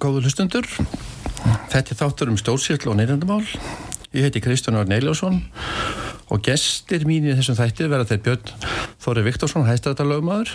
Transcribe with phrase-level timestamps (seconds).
[0.00, 0.64] Góður hlustundur,
[1.68, 3.42] þetta er þáttur um stjórnsýrl og neyrandamál.
[4.16, 5.42] Ég heiti Kristján Árn Eiljósson
[6.32, 8.54] og gestir mín í þessum þættir verða þeir Björn
[9.04, 10.54] Þóri Viktorsson, hæstrættarlögmaður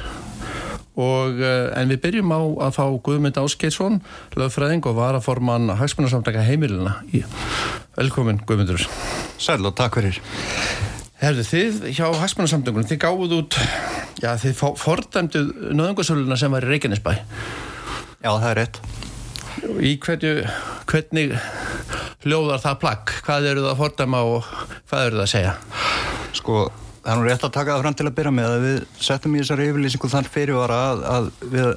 [0.98, 4.02] og eh, en við byrjum á að fá Guðmund Áskeidsson,
[4.34, 6.98] lögfræðing og varaforman hagsmunarsamtaka heimilina.
[8.00, 8.82] Velkomin Guðmundur.
[9.38, 10.22] Sæl og takk fyrir.
[11.22, 13.62] Herðu þið hjá hagsmunarsamtökunum, þið gáðuð út,
[14.26, 17.20] já þið fordæmduð nöðungarsöluna sem var í Reykjanesbæ.
[18.26, 19.05] Já það er rétt.
[19.66, 20.46] Í hverju,
[20.90, 21.36] hvernig
[22.26, 23.14] hljóðar það plagg?
[23.26, 24.50] Hvað eru það að fordama og
[24.90, 25.54] hvað eru það að segja?
[26.38, 26.58] Sko,
[27.00, 29.36] það er nú rétt að taka það fram til að byrja með að við settum
[29.36, 31.70] í þessari yfirlýsingu þann fyrirvara að, að við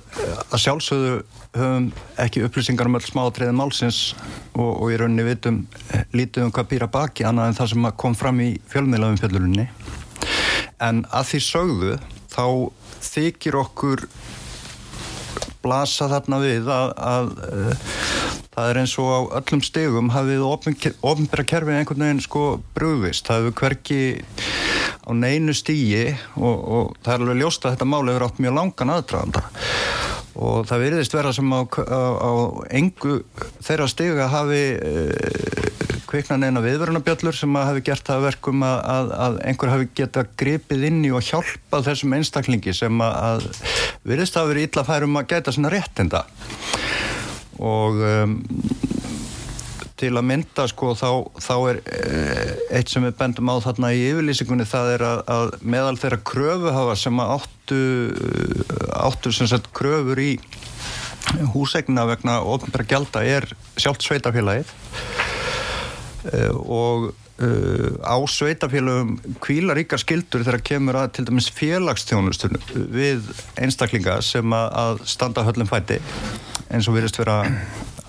[0.44, 1.14] að sjálfsögðu
[1.58, 1.86] höfum
[2.24, 4.00] ekki upplýsingar um öll smáatriði málsins
[4.52, 5.62] og, og í rauninni vitum
[6.12, 9.68] lítið um hvað býra baki annað en það sem kom fram í fjölmiðlafum fjöldurunni.
[10.84, 11.96] En að því sögðu
[12.28, 12.44] þá
[13.08, 14.04] þykir okkur
[15.64, 17.88] blasa þarna við að, að, að eh,
[18.58, 22.44] það er eins og á öllum stegum hafið ofinbæra kerfið einhvern veginn sko
[22.76, 24.00] brúðvist, það hefur hverki
[25.08, 28.58] á neinu stígi og, og það er alveg ljóst að þetta máli hefur átt mjög
[28.58, 29.44] langan aðdraganda.
[30.38, 32.32] Og það veriðist vera sem á, á, á
[32.78, 33.20] engu
[33.66, 34.62] þeirra stiga hafi
[36.08, 40.24] e, kviknan eina viðverunabjöllur sem hafi gert það verkum að, að, að einhver hafi geta
[40.40, 43.48] gripið inn í og hjálpað þessum einstaklingi sem að
[44.08, 46.24] veriðist hafi verið illa færum að geta svona réttinda.
[47.58, 48.38] Og um,
[49.98, 51.08] til að mynda sko þá,
[51.42, 55.54] þá er eh, eitt sem við bendum á þarna í yfirlýsingunni það er að, að
[55.74, 57.80] meðal þeirra kröfu hafa sem að áttu
[58.94, 60.32] áttu sem sagt kröfur í
[61.52, 64.70] húsegna vegna ofnbæra gælda er sjálft sveitafélagið
[66.58, 73.28] og Uh, á sveitafélagum kvílar ykkar skildur þegar kemur að til dæmis félagstjónustunum við
[73.62, 76.00] einstaklinga sem að, standa höllum fæti
[76.66, 77.36] eins og virðist vera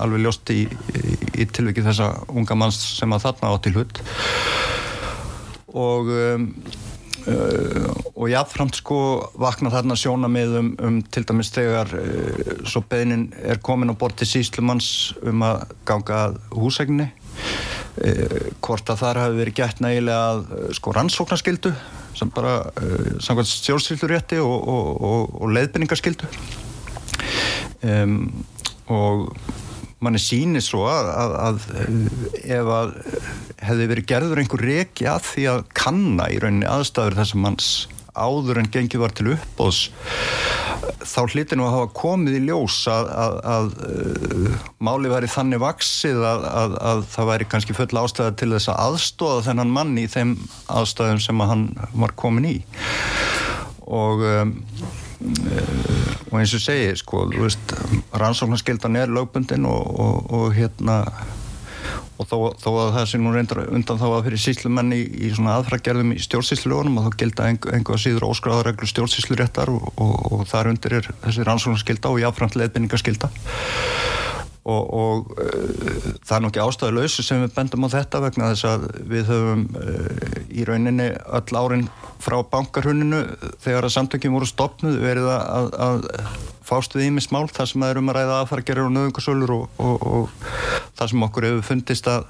[0.01, 1.13] alveg ljóst í, í,
[1.43, 4.01] í tilvikið þessa unga manns sem að þarna átt í hlut.
[5.77, 6.49] Og um,
[7.29, 7.85] uh,
[8.15, 8.99] og jáfnframt sko
[9.45, 13.99] vakna þarna sjóna með um, um til dæmis þegar uh, svo beinin er komin á
[14.01, 16.23] borti síslumanns um að ganga
[16.57, 17.78] húsegni uh,
[18.63, 21.73] hvort að þar hafi verið gætt nægilega að uh, sko rannsóknarskildu
[22.17, 26.29] sem bara uh, samkvæmt stjórnstýrlurétti og, og, og, og leiðbynningarskildu
[27.83, 28.15] um,
[28.89, 29.25] og
[29.99, 31.59] manni sýnir svo að, að, að
[32.39, 32.93] ef að
[33.67, 37.71] hefði verið gerður einhver reki að því að kanna í rauninni aðstæður þessum manns
[38.19, 39.85] áður en gengið var til uppbóðs
[41.05, 45.61] þá hlítið nú að hafa komið í ljós að, að, að uh, máli væri þannig
[45.63, 46.45] vaksið að,
[46.91, 50.35] að það væri kannski full ástæða til þess að aðstóða þennan mann í þeim
[50.71, 52.57] aðstæðum sem hann var komin í.
[53.89, 54.55] Og um,
[56.29, 57.25] og eins og segir sko,
[58.15, 61.01] rannsóknarskildan er lögbundin og, og, og hérna
[62.19, 65.31] og þó, þó að það sé nú reyndar undan þá að fyrir síslumenni í, í
[65.35, 70.99] svona aðfragerðum í stjórnsísluunum og þá gilda einhvað síður óskráðareglu stjórnsísluréttar og, og þar undir
[70.99, 73.31] er þessi rannsóknarskilda og jáfnframt leðbynningaskilda
[74.69, 78.85] og, og uh, það er nokkið ástæðuleysu sem við bendum á þetta vegna þess að
[79.09, 81.09] við höfum uh, í rauninni
[81.39, 81.87] öll árin
[82.21, 83.23] frá bankarhuninu
[83.63, 86.07] þegar að samtökjum voru stopnud verið að, að
[86.69, 89.81] fást við ímis mál þar sem það er um að ræða aðfargerður og nöðungasölur og,
[89.81, 92.29] og, og það sem okkur hefur fundist að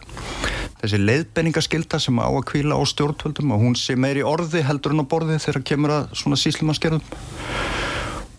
[0.79, 5.03] þessi leiðbenningaskilda sem á að kvíla á stjórnvöldum og hún sé meiri orði heldur en
[5.03, 7.03] á borði þegar kemur að svona síslumannsgerðum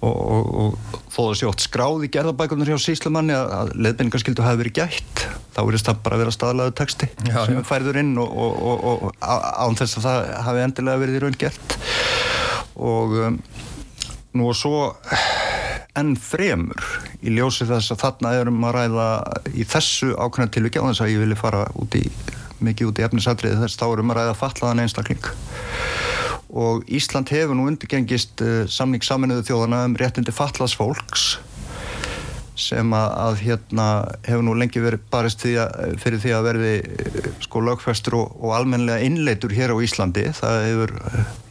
[0.00, 4.62] og, og, og þó þessi ótt skráð í gerðabækunar hjá síslumanni að, að leðbenningarskildu hafi
[4.62, 7.65] verið gætt þá verist það bara að vera staðlaðu texti já, sem já.
[7.69, 11.77] færður inn og, og án þess að það hafi endilega verið í raun gert
[12.81, 13.38] og um,
[14.38, 14.87] nú og svo
[15.98, 16.84] enn fremur
[17.24, 19.08] í ljósi þess að þarna erum að ræða
[19.54, 22.04] í þessu ákveðna tilvíkja á þess að ég vilja fara út í
[22.60, 25.30] mikið út í efnisatriði þess þá erum að ræða fallaðan einstakling.
[26.50, 31.31] Og Ísland hefur nú undirgengist uh, samning saminuðu þjóðana um réttindi fallaðs fólks
[32.60, 33.84] sem að, að hérna
[34.26, 38.34] hefur nú lengi verið barist því að, fyrir því að verði eh, sko lögfæstur og,
[38.36, 40.26] og almenlega innleitur hér á Íslandi.
[40.36, 40.93] Það hefur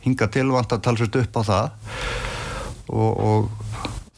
[0.04, 1.72] hingað tilvand að talsast upp á það.
[2.90, 3.69] Og, og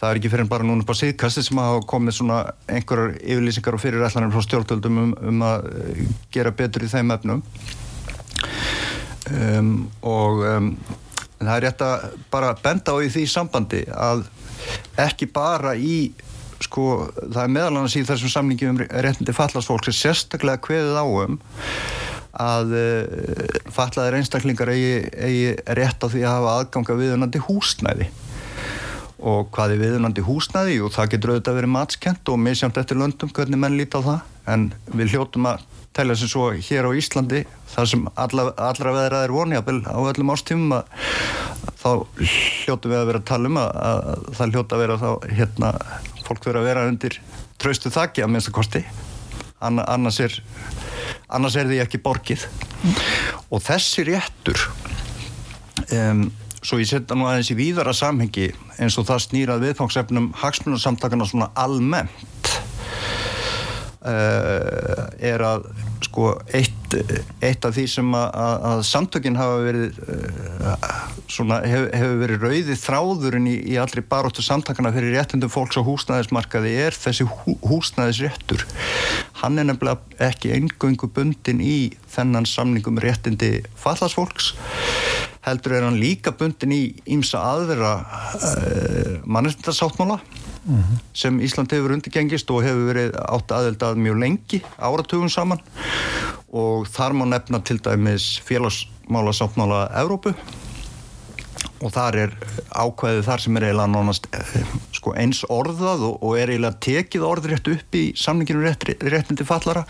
[0.01, 3.75] það er ekki fyrir en bara núna bara síðkasti sem hafa komið svona einhverjar yfirlýsingar
[3.77, 5.99] og fyrirætlanir frá stjórnvöldum um, um að eh,
[6.33, 7.43] gera betur í þeim efnum.
[9.31, 9.69] Um,
[10.01, 10.71] og um,
[11.37, 14.25] það er rétt að bara benda á í því sambandi að
[15.05, 16.09] ekki bara í
[16.61, 16.87] sko,
[17.21, 21.37] það er meðal annars í þessum samningi um réttindi fallasfólk sem sérstaklega kveðið áum
[22.41, 28.09] að uh, fallaðir einstaklingar eigi, eigi rétt á því að hafa aðganga viðunandi húsnæði
[29.21, 33.31] og hvað er viðunandi húsnaði og það getur auðvitað verið matskent og misjamt eftir löndum
[33.35, 34.23] hvernig menn líti á það.
[34.51, 35.65] En við hljótum að
[35.95, 40.33] telja sem svo hér á Íslandi þar sem alla, allra veðrað er vonjabel á öllum
[40.33, 40.95] ástífum að
[41.81, 41.91] þá
[42.65, 45.71] hljótum við að vera að tala um að, að það hljóta að vera þá hérna
[46.25, 47.17] fólk verið að vera undir
[47.61, 48.85] traustu þakki að minnsta kosti.
[49.61, 50.39] Anna, annars er
[51.31, 52.45] annars er því ekki borgið.
[53.51, 54.63] Og þessi réttur
[55.97, 56.29] um
[56.61, 61.49] svo ég setja nú aðeins í víðara samhengi eins og það snýrað viðfangsefnum hagsmunarsamtakana svona
[61.57, 62.40] almennt
[64.01, 65.67] uh, er að
[66.05, 66.95] sko eitt,
[67.43, 68.39] eitt af því sem að,
[68.71, 70.87] að samtökinn hafa verið uh,
[71.31, 75.85] svona hef, hefur verið rauðið þráðurinn í, í allri baróttu samtakana fyrir réttundum fólks á
[75.87, 78.65] húsnæðismarkaði er þessi hú, húsnæðisréttur.
[79.43, 84.53] Hann er nefnilega ekki eingöngu bundin í þennan samningum réttindi fallasfólks
[85.45, 87.95] heldur er hann líka bundin í ímsa aðra
[88.37, 90.19] uh, mannreitindarsáttmála
[90.65, 90.97] mm -hmm.
[91.13, 95.59] sem Ísland hefur undirgengist og hefur verið átt aðeldað mjög lengi áratugum saman.
[96.51, 100.33] Og þar má nefna til dæmis félagsmála sáttmála Evrópu.
[101.81, 102.31] Og þar er
[102.69, 104.27] ákveðið þar sem er eiginlega nánast
[104.91, 108.61] sko, eins orðað og, og er eiginlega tekið orðrétt upp í samninginu
[109.01, 109.85] réttindi fallara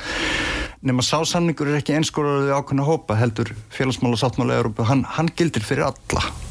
[0.82, 5.66] nema sásamningur er ekki einskóraður við ákveðna hópa heldur félagsmála sáttmála Európa, hann, hann gildir
[5.66, 6.51] fyrir alla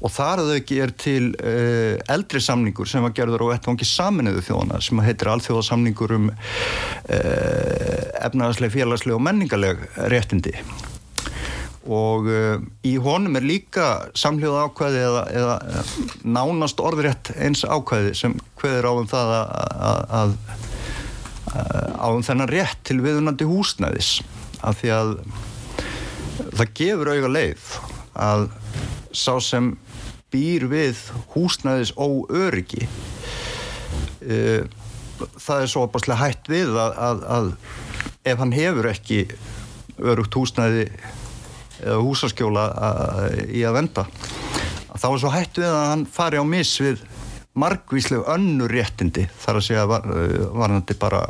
[0.00, 3.88] og þar að þau ekki er til uh, eldri samningur sem var gerður á ettvangi
[3.88, 6.36] saminuðu þjóðana sem heitir alþjóðasamningur um uh,
[8.26, 9.82] efnaðarsleg, félagsleg og menningarleg
[10.12, 10.54] réttindi.
[11.86, 13.88] Og uh, í honum er líka
[14.18, 15.56] samljóða ákvæði eða, eða
[16.26, 20.38] nánast orðrétt eins ákvæði sem hveður á um það að, að
[21.56, 24.18] á um þennan rétt til viðunandi húsnæðis.
[24.66, 25.12] Af því að
[26.56, 27.68] það gefur auga leið
[28.16, 28.48] að
[29.16, 29.72] sá sem
[30.32, 31.00] býr við
[31.34, 32.88] húsnæðis óöryggi.
[34.26, 34.66] Uh,
[35.40, 37.52] það er svo opaslega hætt við að, að, að
[38.26, 39.20] ef hann hefur ekki
[40.02, 40.88] örugt húsnæði
[41.80, 44.06] eða húsaskjóla að, í að venda
[44.96, 47.02] þá er svo hætt við að hann fari á mis við
[47.56, 51.22] margvísleg önnur réttindi þar að segja var, eh, varðandi bara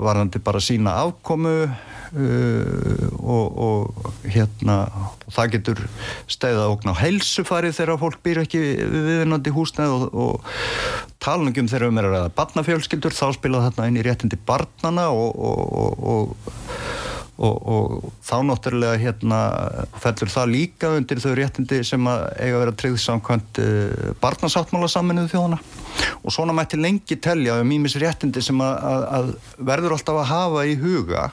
[0.00, 5.82] varðandi bara sína afkomu uh, og, og hérna og það getur
[6.30, 10.34] stæða okn á helsufari þegar fólk býr ekki viðvinnandi húsnæð og, og
[11.22, 15.30] talningum þegar um er að barnafjölskyldur þá spila þarna inn í réttindi barnana og,
[17.40, 19.40] og og, þá náttúrulega hérna
[20.02, 24.90] fellur það líka undir þau réttindi sem að eiga að vera tryggð samkvæmt uh, barnasáttmála
[24.92, 25.60] saminuðu þjóðana
[26.20, 30.30] og svona mætti lengi telja um ímis réttindi sem að, að, að verður alltaf að
[30.30, 31.26] hafa í huga.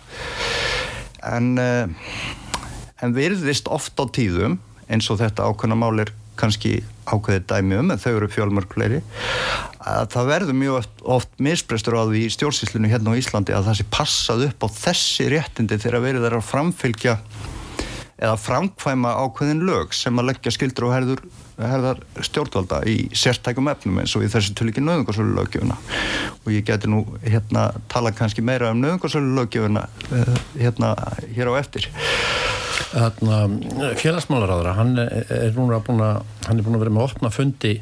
[1.28, 1.96] En uh,
[3.04, 4.58] en virðist oft á tíðum
[4.88, 9.02] eins og þetta ákveðna mál er kannski ákveðið dæmi um en þau eru fjölmörgleiri
[9.88, 13.70] að það verður mjög oft, oft misbrestur á því í stjórnsýslinu hérna á Íslandi að
[13.70, 17.16] það sé passað upp á þessi réttindi þegar verið þeirra að framfylgja
[18.18, 21.22] eða framkvæma ákveðin lög sem að leggja skildur og herður,
[21.62, 25.78] herðar stjórnvalda í sérstækum efnum eins og í þessu til ekki nöðungarsölu lögjöfuna
[26.42, 30.96] og ég geti nú hérna tala kannski meira um nöðungarsölu lögjöfuna eh, hérna
[31.36, 31.90] hér á eftir.
[32.88, 37.74] Félagsmálaráðara hann er núna búin að hann er búin að vera með opna fundi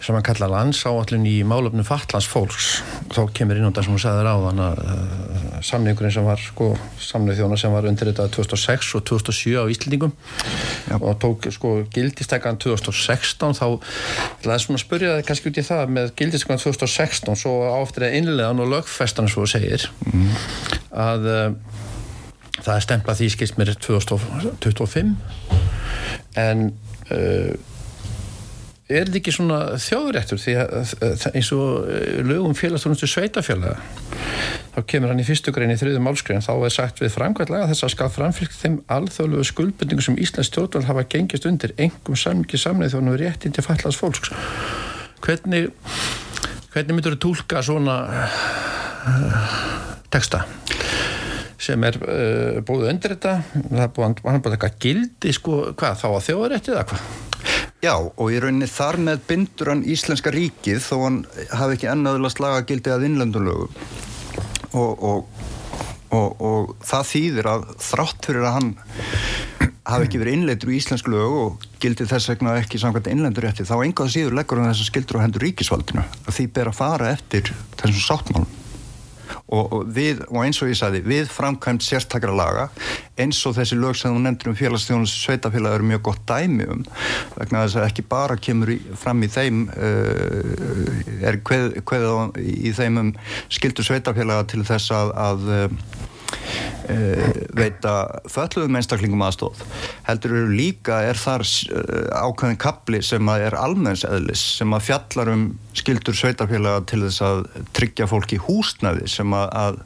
[0.00, 2.80] sem hann kalla landsáallin í málöfnu fatlans fólks
[3.14, 6.68] þá kemur inn á það sem hún sagði ráðan að uh, samningurinn sem var sko,
[7.00, 10.12] samnið þjóna sem var undir þetta 2006 og 2007 á Íslandingum
[11.00, 15.94] og tók sko gildistekkan 2016 þá er svona að spurja það kannski út í það
[15.96, 20.28] með gildistekkan 2016 svo áftir að innlegan og lögfestan svo segir mm.
[21.06, 21.46] að uh,
[22.60, 25.16] það er stemplað því skist mér 2025
[26.36, 26.68] en
[27.10, 27.72] uh,
[28.86, 30.92] er þetta ekki svona þjóðrættur því að
[31.32, 33.80] eins og uh, lögum félagstónustu sveitafélaga
[34.76, 37.86] þá kemur hann í fyrstu grein í þriðu málskrein þá er sagt við framkvæmlega þess
[37.86, 42.94] að skal framfylg þeim alþjóðlegu skuldbundingu sem Íslands stjórnvald hafa gengist undir engum samvikið samleið
[42.94, 44.30] þjóðan og réttin til fallast fólks
[45.24, 45.72] hvernig
[46.70, 49.54] hvernig myndur þú tólka svona uh,
[50.12, 50.44] texta?
[51.66, 56.02] sem er uh, búið undir þetta það er búið, hann búið eitthvað gildi sko, hvað,
[56.02, 57.08] þá að þjóðarétti eða hvað?
[57.86, 61.18] Já, og í rauninni þar með bindur hann Íslenska ríkið þó hann
[61.54, 63.68] hafi ekki ennaðurlega slaga gildi að innlendunlögu
[64.74, 65.44] og, og,
[66.16, 68.72] og, og það þýðir að þrátt fyrir að hann
[69.86, 73.76] hafi ekki verið innleitur í Íslensku lögu og gildi þess vegna ekki samkvæmt innlendurétti þá
[73.78, 76.06] engaða síður leggur hann þessar skildur á hendur ríkisvaldinu.
[76.26, 78.55] Að því ber að fara eftir þessum sáttmálum
[79.46, 82.68] og, og, við, og eins og ég sagði, við framkvæmt sérstakra laga
[83.20, 86.84] eins og þessi lög sem þú nefndir um félagsstjónus sveitafélag eru mjög gott dæmi um
[87.36, 92.10] vegna þess að ekki bara kemur í, fram í þeim uh, er hverð kveð
[92.42, 93.14] í þeim um
[93.52, 96.12] skildu sveitafélaga til þess að, að uh,
[97.56, 97.92] veita
[98.30, 99.62] fölluðum einstaklingum aðstóð
[100.06, 104.84] heldur eru líka er þar uh, ákveðin kapli sem að er almenns eðlis sem að
[104.90, 107.42] fjallar um skildur sveitafélaga til þess að
[107.76, 109.80] tryggja fólki húsnaði sem að, að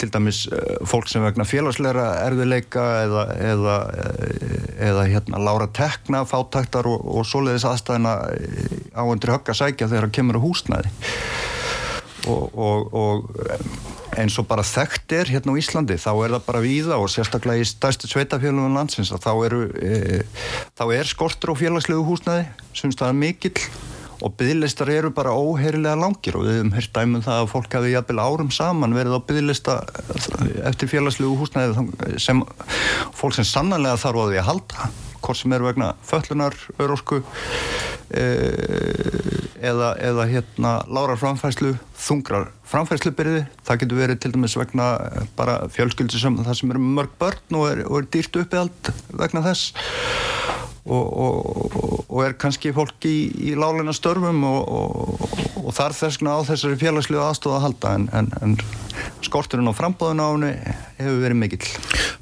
[0.00, 4.54] til dæmis eh, fólk sem vegna félagsleira erfiðleika eða, eða, eh,
[4.88, 8.14] eða hérna lára tekna, fátaktar og, og svoleiðis aðstæðina
[8.96, 10.94] á undir högg að sækja þegar það kemur á húsnæði.
[12.30, 16.64] Og, og, og eins og bara þekkt er hérna á Íslandi þá er það bara
[16.64, 20.20] víða og sérstaklega í stærstu sveitafélagum landsins að þá eru e,
[20.78, 23.64] þá er skortur á félagslegu húsnæði sem það er mikill
[24.20, 27.92] og bygglistar eru bara óheirilega langir og við hefum hört dæmum það að fólk hafi
[27.94, 29.76] jafnvel árum saman verið á bygglista
[30.68, 32.42] eftir félagslegu húsnæði sem
[33.16, 34.90] fólk sem sannanlega þarf á því að halda
[35.20, 37.20] hvort sem er vegna föllunar, örosku
[38.10, 38.24] e,
[39.60, 44.90] eða, eða hérna lárar framfæslu þungrar framfæslubyrði það getur verið til dæmis vegna
[45.38, 48.92] bara fjölskyldi sem það sem eru mörg börn og er, og er dýrt uppið allt
[49.22, 49.74] vegna þess
[50.86, 53.16] og, og, og er kannski fólk í,
[53.50, 55.24] í láleina störfum og,
[55.60, 58.56] og þarf þessna á þessari félagslegu aðstofa að halda en, en, en
[59.24, 60.52] skorturinn á frambóðun á henni
[60.98, 61.68] hefur verið mikill.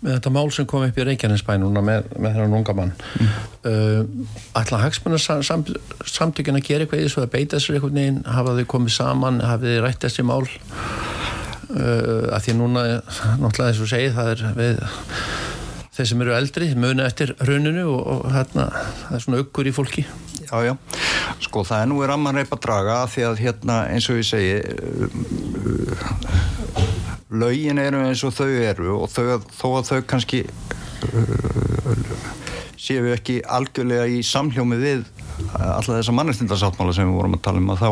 [0.03, 3.31] Með þetta mál sem kom upp í Reykjanesbæn núna með, með þennan unga mann mm.
[3.71, 5.65] uh, ætla hagsmennar sam, sam,
[6.03, 9.43] samtökjun að gera eitthvað í þessu að beita þessu einhvern veginn, hafa þau komið saman
[9.45, 12.87] hafa þau rætt þessi mál uh, að því núna
[13.39, 14.83] náttúrulega þess að segja það er við
[15.99, 18.69] þeir sem eru eldri, muna eftir rauninu og, og hérna,
[19.03, 20.05] það er svona aukkur í fólki.
[20.45, 20.75] Já, já,
[21.43, 24.29] sko það er nú er að mann reypa draga því að hérna eins og ég
[24.29, 24.55] segi
[27.29, 32.15] laugin eru eins og þau eru og þau, þó að þau kannski uh,
[32.79, 35.03] séu ekki algjörlega í samhljómi við
[35.59, 37.91] alltaf þessa mannestindarsáttmála sem við vorum að tala um að þá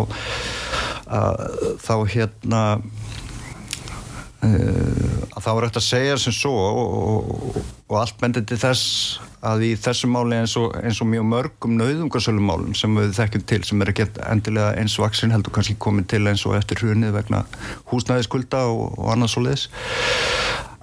[1.19, 1.45] að,
[1.83, 3.06] þá hérna Eh,
[4.43, 7.57] þá er eftir að segja sem svo og, og,
[7.89, 11.77] og allt bendir til þess að í þessu máli eins og, eins og mjög mörgum
[11.79, 16.09] nauðungarsölum málum sem við þekkjum til sem er ekki endilega eins vaksin heldur kannski komið
[16.15, 17.45] til eins og eftir hrunið vegna
[17.93, 19.69] húsnæðiskulda og annað svo leiðis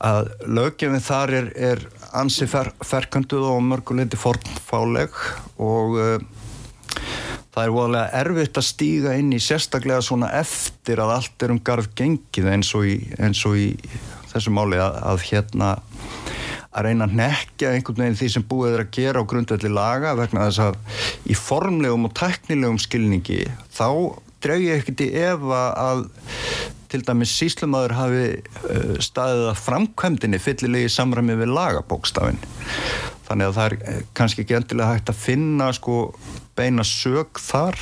[0.04, 1.84] að lögjefinn þar er, er
[2.20, 5.14] ansi fer, ferkanduð og mörguleiti fornfáleg
[5.64, 6.18] og uh,
[7.54, 11.62] það er voðalega erfitt að stíga inn í sérstaklega svona eftir að allt er um
[11.66, 13.70] garð gengið eins og í, eins og í
[14.34, 15.74] þessu máli að, að hérna
[16.74, 20.16] að reyna að nekja einhvern veginn því sem búið er að gera á grundvelli laga
[20.18, 23.44] vegna þess að í formlegum og teknilegum skilningi
[23.74, 23.90] þá
[24.44, 26.08] dreg ég ekkert í efa að
[26.94, 32.42] til dæmis síslumöður hafi uh, staðið að framkvæmdini fyllilegi samræmi við lagabókstafin
[33.28, 36.00] þannig að það er eh, kannski ekki endilega hægt að finna sko
[36.58, 37.80] beina sög þar.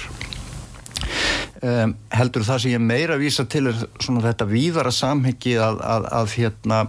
[1.62, 6.07] Um, heldur það sem ég meira vísa til er svona þetta víðara samhengi að, að,
[6.17, 6.79] að hérna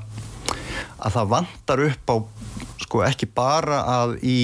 [1.03, 2.17] að það vantar upp á
[2.85, 4.39] sko ekki bara að í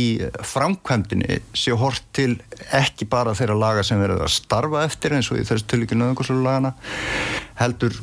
[0.47, 2.37] framkvæmdini sé hort til
[2.75, 6.39] ekki bara þeirra laga sem verður að starfa eftir eins og í þessu tilvíkinu nöðungarslu
[6.45, 6.75] lagana
[7.59, 7.95] heldur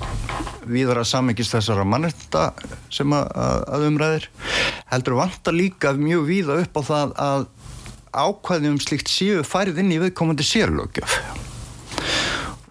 [0.67, 2.49] viðra sammengist þessara mannetta
[2.93, 3.29] sem að,
[3.71, 4.29] að umræðir
[4.91, 7.49] heldur vantar líka mjög víða upp á það að
[8.15, 11.19] ákvæðum slíkt séu færið inn í viðkomandi sérlögjöf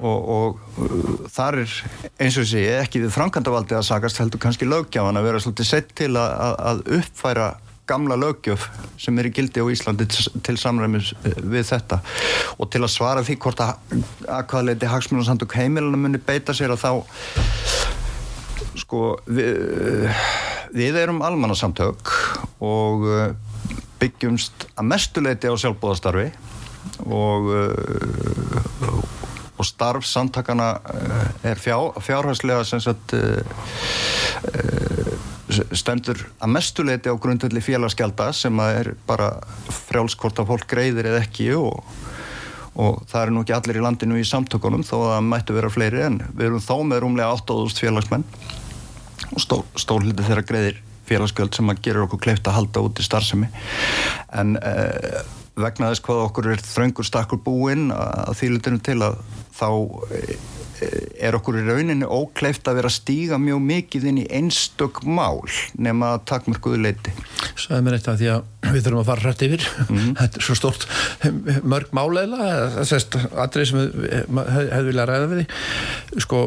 [0.00, 1.74] og, og uh, þar er
[2.18, 5.94] eins og sé ekki við framkvæmdavaldi að sagast heldur kannski löggjafan að vera svolítið sett
[5.98, 7.52] til að, að uppfæra
[7.86, 8.64] gamla lögjöf
[8.98, 12.00] sem er í gildi á Íslandi til samræmis uh, við þetta.
[12.58, 13.74] Og til að svara því hvort að
[14.24, 16.92] að hvaða leiti hagsmunarsamtök heimilana muni beita sér að þá
[18.80, 20.08] sko við,
[20.74, 22.10] við erum almannasamtök
[22.64, 23.28] og uh,
[24.02, 26.32] byggjumst að mestuleiti á sjálfbóðastarfi
[27.08, 27.46] og
[29.74, 33.42] starf samtakana eh, er fjár, fjárhærslega sem sagt eh,
[34.54, 35.12] eh,
[35.74, 39.32] stendur að mestuleiti á grundvelli félagsgelda sem er bara
[39.68, 41.82] frjálskort að fólk greiðir eða ekki og,
[42.74, 45.72] og það er nú ekki allir í landinu í samtökunum þó að það mættu vera
[45.74, 48.26] fleiri en við erum þó með rúmlega 8.000 félagsmenn
[49.30, 53.04] og stó, stólhildi þeirra greiðir félagsgjöld sem að gera okkur kleift að halda út í
[53.04, 53.50] starfsemi.
[54.32, 55.20] En eh,
[55.60, 59.18] vegna þess hvað okkur er þröngur stakkur búinn að þýlutinu til að
[59.54, 59.68] þá
[60.18, 60.36] eh,
[61.22, 65.44] er okkur í rauninni ókleift að vera að stíga mjög mikið inn í einstök mál
[65.78, 67.14] nema að takmörkuðu leiti.
[67.54, 70.10] sagði mér eitt af því að við þurfum að fara hrætt yfir mm.
[70.20, 70.86] þetta er svo stort
[71.62, 72.50] mörg máleila
[72.82, 76.42] aðrið sem hefur hef viljað ræða við því sko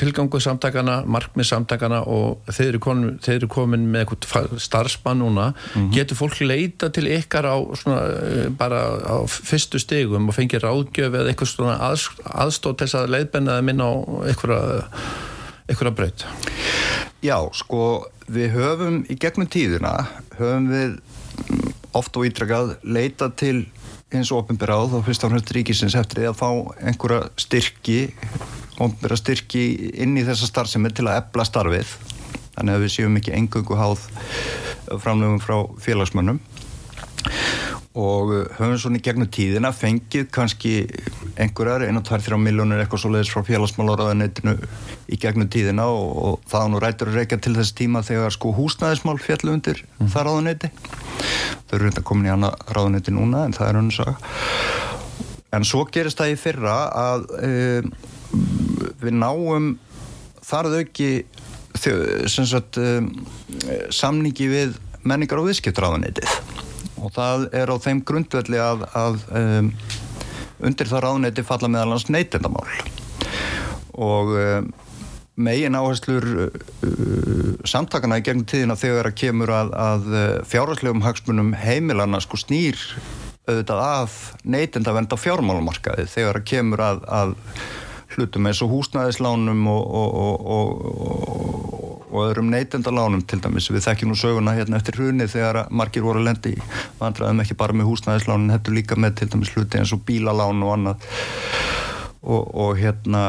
[0.00, 5.50] tilganguð samtakana markmið samtakana og þeir eru komin, þeir eru komin með eitthvað starfsmann núna
[5.52, 5.90] mm.
[5.94, 8.00] getur fólk leita til ykkar á svona,
[8.58, 11.76] bara á fyrstu stegum og fengið ráðgjöf eða eitthvað svona
[12.32, 13.92] að, aðstótt þess að leiðbennaði minna á
[15.68, 16.26] eitthvað breytt
[17.22, 19.94] Já, sko við höfum í gegnum tíðina
[20.38, 20.96] höfum við
[21.96, 23.66] oft og ítrakað leita til
[24.12, 26.48] eins og ofinberáð og fyrst á hlust ríkisins eftir því að fá
[26.88, 28.00] einhverja styrki
[28.82, 29.62] ofinbera styrki
[30.02, 31.92] inn í þessa starfsemi til að ebla starfið.
[32.56, 34.06] Þannig að við séum ekki engöngu háð
[35.00, 36.40] framlegum frá félagsmönnum
[37.92, 40.72] og höfum svona í gegnum tíðina fengið kannski
[41.36, 44.54] einhverjar, 1-2-3 miljónir eitthvað svo leiðis frá félagsmálaráðanetinu
[45.12, 48.54] í gegnum tíðina og, og það nú rætur að reyka til þess tíma þegar sko
[48.56, 50.08] húsnæðismál fjallu undir mm.
[50.14, 53.98] það ráðaneti þau eru reynda komin í hana ráðaneti núna en það er hann að
[53.98, 54.16] sagja
[55.52, 57.52] en svo gerist það í fyrra að e,
[59.04, 59.74] við náum
[60.48, 61.10] þarð auki
[61.76, 63.04] sagt, e,
[63.92, 66.51] samningi við menningar og viðskiptráðanetið
[67.02, 69.72] og það er á þeim grundvelli að, að um,
[70.62, 72.68] undir það ráðneiti falla meðalans neytendamál.
[73.92, 74.70] Og um,
[75.42, 76.62] megin áherslur uh,
[77.68, 82.80] samtakana í gegn tíðina þegar að kemur að, að uh, fjárherslegum hagsmunum heimilana sko snýr
[83.48, 87.32] auðvitað af neytendavenda fjármálumarkaði þegar að kemur að, að
[88.16, 90.68] hlutum eins og húsnæðislánum og, og, og,
[92.12, 93.70] og öðrum neytendalánum til dæmis.
[93.72, 96.54] Við þekkjum nú söguna hérna eftir hrunni þegar margir voru að lendi
[97.00, 100.74] vandraðum ekki bara með húsnæðislánin, þetta líka með til dæmis hluti eins og bílalán og
[100.76, 101.12] annað
[102.22, 103.22] og hérna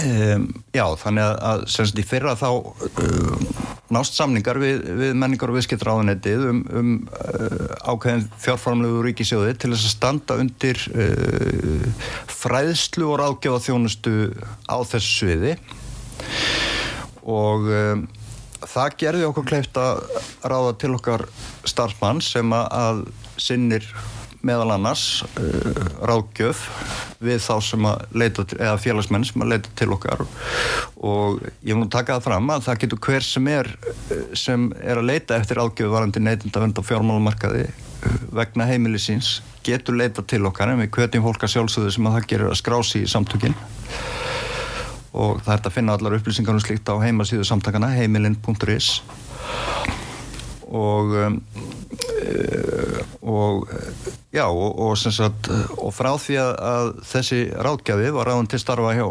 [0.00, 0.44] Um,
[0.76, 3.46] já, þannig að, að semst í fyrra þá uh,
[3.92, 9.88] nást samningar við, við menningar og viðskiptráðunetið um, um uh, ákveðin fjárframlegu ríkisjóði til þess
[9.88, 14.14] að standa undir uh, fræðslu og ráðgjáða þjónustu
[14.68, 15.56] á þessu sviði.
[17.26, 18.06] Og um,
[18.60, 20.04] það gerði okkur kleift að
[20.44, 21.26] ráða til okkar
[21.68, 23.06] starfsmann sem að
[23.40, 23.88] sinnir
[24.46, 26.62] meðal annars uh, ráðgjöf
[27.20, 30.24] við þá sem að leita til, eða félagsmenn sem að leita til okkar.
[30.96, 34.66] Og ég vil nú taka það fram að það getur hver sem er uh, sem
[34.80, 40.42] er að leita eftir ráðgjöf varandi neytindavend og fjármálumarkaði uh, vegna heimilisins getur leita til
[40.48, 40.72] okkar.
[40.72, 43.56] En við kvetjum fólk að sjálfsögðu sem að það gerir að skrási í samtökinn
[45.10, 49.00] og það er að finna allar upplýsingar um slíkt á heimasíðu samtakana heimilin.is
[50.70, 51.40] og um,
[53.20, 53.68] og
[54.32, 59.06] já og, og, sagt, og frá því að, þessi ráðgjafi var ráðan til starfa hjá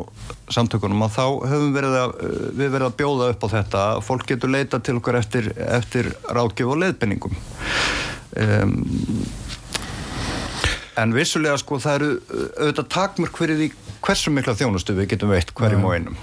[0.56, 2.16] samtökunum að þá höfum verið að,
[2.58, 6.74] við verið að bjóða upp á þetta fólk getur leita til okkar eftir, eftir ráðgjöf
[6.74, 7.38] og leiðbenningum
[8.46, 8.74] um,
[11.00, 12.12] en vissulega sko það eru
[12.60, 13.72] auðvitað takmörk fyrir því
[14.10, 16.16] hversu mikla þjónustu við getum veitt hverjum og einum.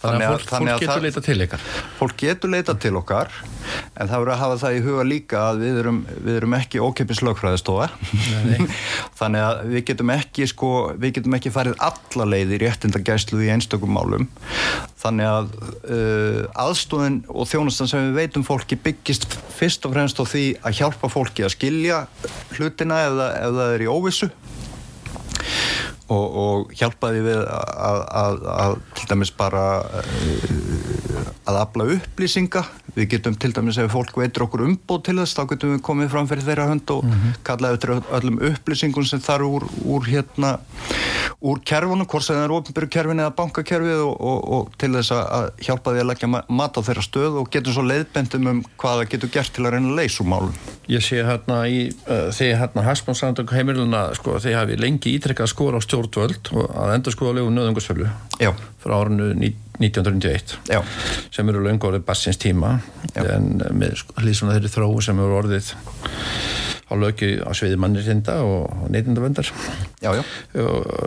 [0.00, 1.66] Þannig að, þannig að fólk getur leita til ykkar.
[1.98, 3.32] Fólk getur leita til okkar
[3.94, 6.82] en það verður að hafa það í huga líka að við erum, við erum ekki
[6.84, 7.88] ókeppis lögfræðistofa.
[9.20, 13.50] Þannig að við getum ekki sko, við getum ekki farið alla leið í réttindagæslu í
[13.54, 14.28] einstökum málum.
[15.04, 19.28] Þannig að uh, aðstóðin og þjónustan sem við veitum fólki byggist
[19.58, 22.04] fyrst og fremst á því að hjálpa fólki að skilja
[22.56, 24.30] hlutina ef það er í óvissu
[26.08, 29.64] og, og hjálpaði við að, til dæmis bara
[30.00, 31.03] eh,
[31.44, 32.64] að afla upplýsinga.
[32.94, 36.12] Við getum til dæmis ef fólk veitur okkur umbóð til þess þá getum við komið
[36.14, 37.40] fram fyrir þeirra hönd og mm -hmm.
[37.42, 40.58] kallaði eftir öllum upplýsingum sem þar úr, úr hérna
[41.44, 45.50] úr kerfunum, hvort sem það er ofinbyrjukerfin eða bankakerfið og, og, og til þess að
[45.66, 49.10] hjálpa því að leggja mat á þeirra stöð og getum svo leiðbendum um hvað það
[49.14, 50.54] getur gert til að reyna leysumálum
[50.88, 55.76] Ég sé hérna í uh, þegar hérna Harsmannsandök heimiluna sko þegar hafi lengi ítrekkað skor
[55.76, 58.08] á stjórnvöld og að endur skoða lögum nöðungarsfjölu
[58.84, 59.32] frá árinu
[59.80, 60.80] 1991 Já.
[61.34, 62.76] sem eru löngorðið bassins tíma
[63.12, 63.24] Já.
[63.36, 65.72] en með sko, hlýðsuna þeirri þróu sem eru orðið
[66.84, 69.48] á löki á sveiði mannirtinda og neytindavendar
[70.04, 70.18] það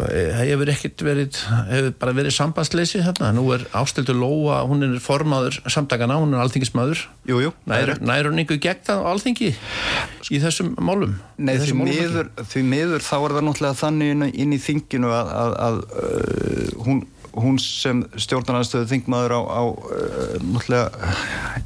[0.10, 3.30] e, hefur ekkert verið hefur bara verið sambandsleysi þarna.
[3.38, 7.04] Nú er ástildu Lóa, hún er formaður samtakana, hún er alþingismadur
[7.70, 7.94] nær,
[8.30, 11.18] hún einhver gegn það á alþingi í þessum málum?
[11.38, 15.34] Nei, því miður, því miður þá er það náttúrulega þannig inn, inn í þinginu að,
[15.44, 17.06] að, að uh, hún
[17.42, 21.12] hún sem stjórnarnarstöðu þingmaður á, á uh,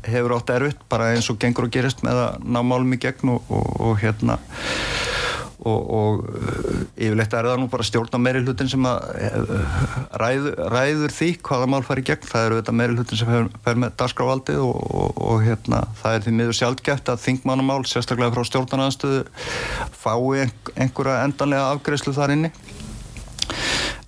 [0.07, 3.35] hefur átt erfitt bara eins og gengur og gerist með að ná málum í gegn
[3.35, 4.37] og, og, og hérna
[5.61, 9.53] og, og uh, yfirleitt er það nú bara stjórna meiri hlutin sem að
[10.21, 13.95] ræður, ræður því hvaða mál fari gegn, það eru þetta meiri hlutin sem fer, með
[14.01, 19.25] dasgráfaldið og, og, og hérna, það er því miður sjálfgeft að þingmannamál, sérstaklega frá stjórnarnaðstöðu
[20.01, 22.55] fái einhverja endanlega afgreðslu þar inni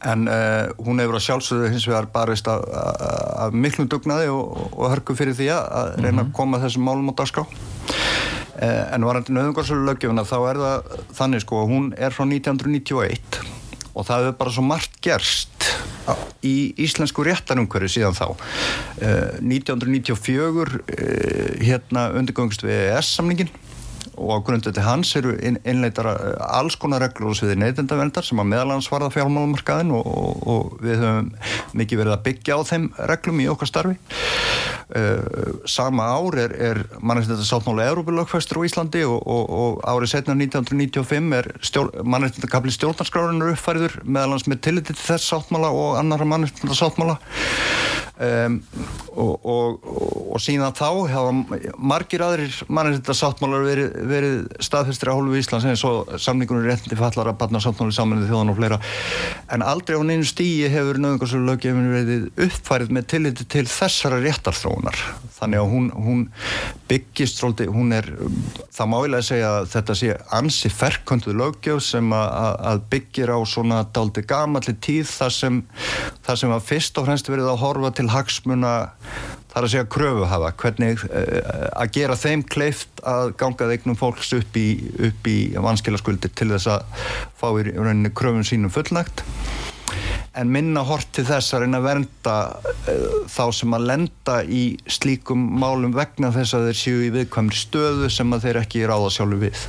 [0.04, 4.92] en uh, hún hefur á sjálfsögðu hins vegar barist af, af miklum dugnaði og, og
[4.92, 6.26] hörku fyrir því að reyna mm -hmm.
[6.26, 7.46] að koma þessum málum á dagskrá.
[8.54, 10.78] Uh, en varandi nöðungarsölu lögjumina þá er það
[11.18, 13.42] þannig sko, hún er frá 1991
[13.94, 15.68] og það hefur bara svo margt gerst
[16.44, 18.28] í íslensku réttarumhverju síðan þá.
[19.02, 20.84] Uh, 1994
[21.62, 23.50] hérna undirgöngst við ES-samningin
[24.18, 28.52] og á grundu til hans eru innleitar eh, alls konar reglur við neytendavendar sem að
[28.52, 31.32] meðalans varða fjármálumarkaðin og, og, og við höfum
[31.80, 33.98] mikið verið að byggja á þeim reglum í okkar starfi.
[34.94, 41.38] Uh, sama ár er, er mannreitnenda sáttmála Európa-lögfæstur á Íslandi og, og árið setna 1995
[41.40, 41.50] er
[42.04, 47.18] mannreitnenda kapli stjórnarskrárinur uppfæriður meðalans með tilliti til þess sáttmála og annara mannreitnenda sáttmála
[48.20, 48.60] um,
[49.14, 51.34] og síðan þá hafa
[51.78, 57.32] margir aðrir mannreitnenda sáttmálar verið verið staðfestir á hólfu Íslands eins og samningunum réttindi fallar
[57.32, 58.80] að barna samtnáli samanlega þjóðan og fleira.
[59.54, 65.04] En aldrei á neinu stíi hefur nöðungarsölu löggefinu verið uppfærið með tilliti til þessara réttarþróunar.
[65.38, 66.22] Þannig að hún, hún
[66.88, 68.10] byggist svolítið, hún er
[68.74, 73.82] það máilega segja að þetta sé ansi ferkönduð löggef sem að, að byggir á svona
[73.96, 75.62] daldi gamalli tíð þar sem,
[76.24, 78.74] þar sem að fyrst og fremst verið að horfa til hagsmuna
[79.54, 84.34] þar að segja kröfu hafa, hvernig uh, að gera þeim kleift að ganga þegnum fólks
[84.38, 84.68] upp í,
[85.30, 87.06] í vanskilaskuldir til þess að
[87.40, 89.26] fá í rauninni kröfun sínum fullnægt.
[90.34, 94.64] En minna hort til þess að reyna að vernda uh, þá sem að lenda í
[94.90, 99.12] slíkum málum vegna þess að þeir séu í viðkvæmri stöðu sem að þeir ekki ráða
[99.14, 99.68] sjálfu við.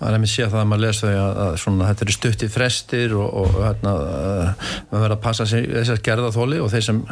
[0.00, 2.48] Maður með sér það að maður lesa því að, að svona, þetta eru stutt í
[2.50, 6.86] frestir og, og hérna, uh, maður verður að passa þess að gerða þóli og þeir
[6.86, 7.02] sem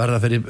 [0.00, 0.44] verða fyrir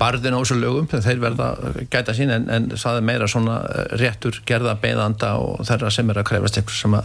[0.00, 1.48] barðin á þessu lögum þeir verða
[1.92, 6.22] gæta sín en, en saði meira svona eh, réttur gerða beðanda og þeirra sem er
[6.22, 6.98] að krefast eitthvað sem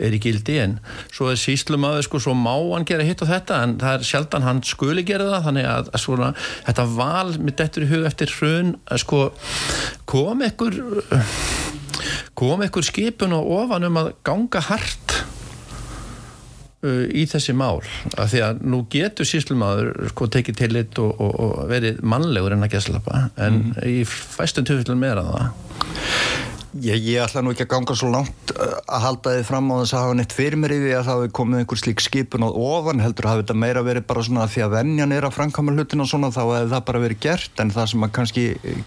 [0.00, 0.58] er í gildi.
[0.62, 0.78] En
[1.12, 4.08] svo er síslum að sko, svo má hann gera hitt og þetta en það er
[4.10, 5.48] sjaldan hann skuli gera það.
[5.48, 6.30] Þannig að, að svona,
[6.68, 9.26] þetta val mitt eftir í hug eftir hrun sko
[10.10, 10.80] kom ekkur
[12.38, 15.20] kom ekkur skipun og ofan um að ganga hart
[16.80, 17.82] í þessi mál
[18.16, 22.56] af því að nú getur síslumadur sko tekið til litt og, og, og verið mannlegur
[22.56, 23.82] en að geslapa en mm.
[23.84, 25.50] í fæstum töfillum meira það
[26.78, 29.76] Ég, ég ætla nú ekki að ganga svo langt uh, að halda þið fram á
[29.80, 32.44] þess að hafa neitt fyrir mér í því að það hefur komið einhver slík skipun
[32.46, 35.26] á ofan heldur að hafa þetta meira verið bara svona að því að vennjan er
[35.26, 37.62] að framkama hlutin og svona þá hefur það bara verið gert.
[37.64, 38.44] En það sem að kannski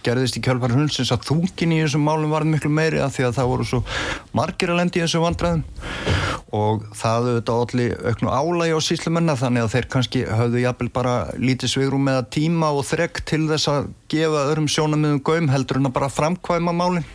[0.07, 3.35] gerðist í kjálfari hundsins að þungin í þessum málum var miklu meiri að því að
[3.41, 3.83] það voru svo
[4.31, 5.67] margir að lendi í þessu vandræðum.
[6.53, 11.17] Og það auðvitað allir auknu álægi á síslumennar þannig að þeir kannski höfðu jafnvel bara
[11.35, 15.89] lítið svigrum með tíma og þrekk til þess að gefa öðrum sjónamiðum gaum heldur en
[15.89, 17.07] að bara framkvæma málinn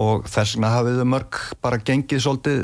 [0.00, 2.62] og þess vegna hafið þau mörg bara gengið svolítið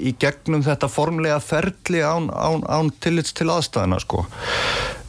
[0.00, 4.24] í gegnum þetta formlega ferli án, án, án tillits til aðstæðina sko.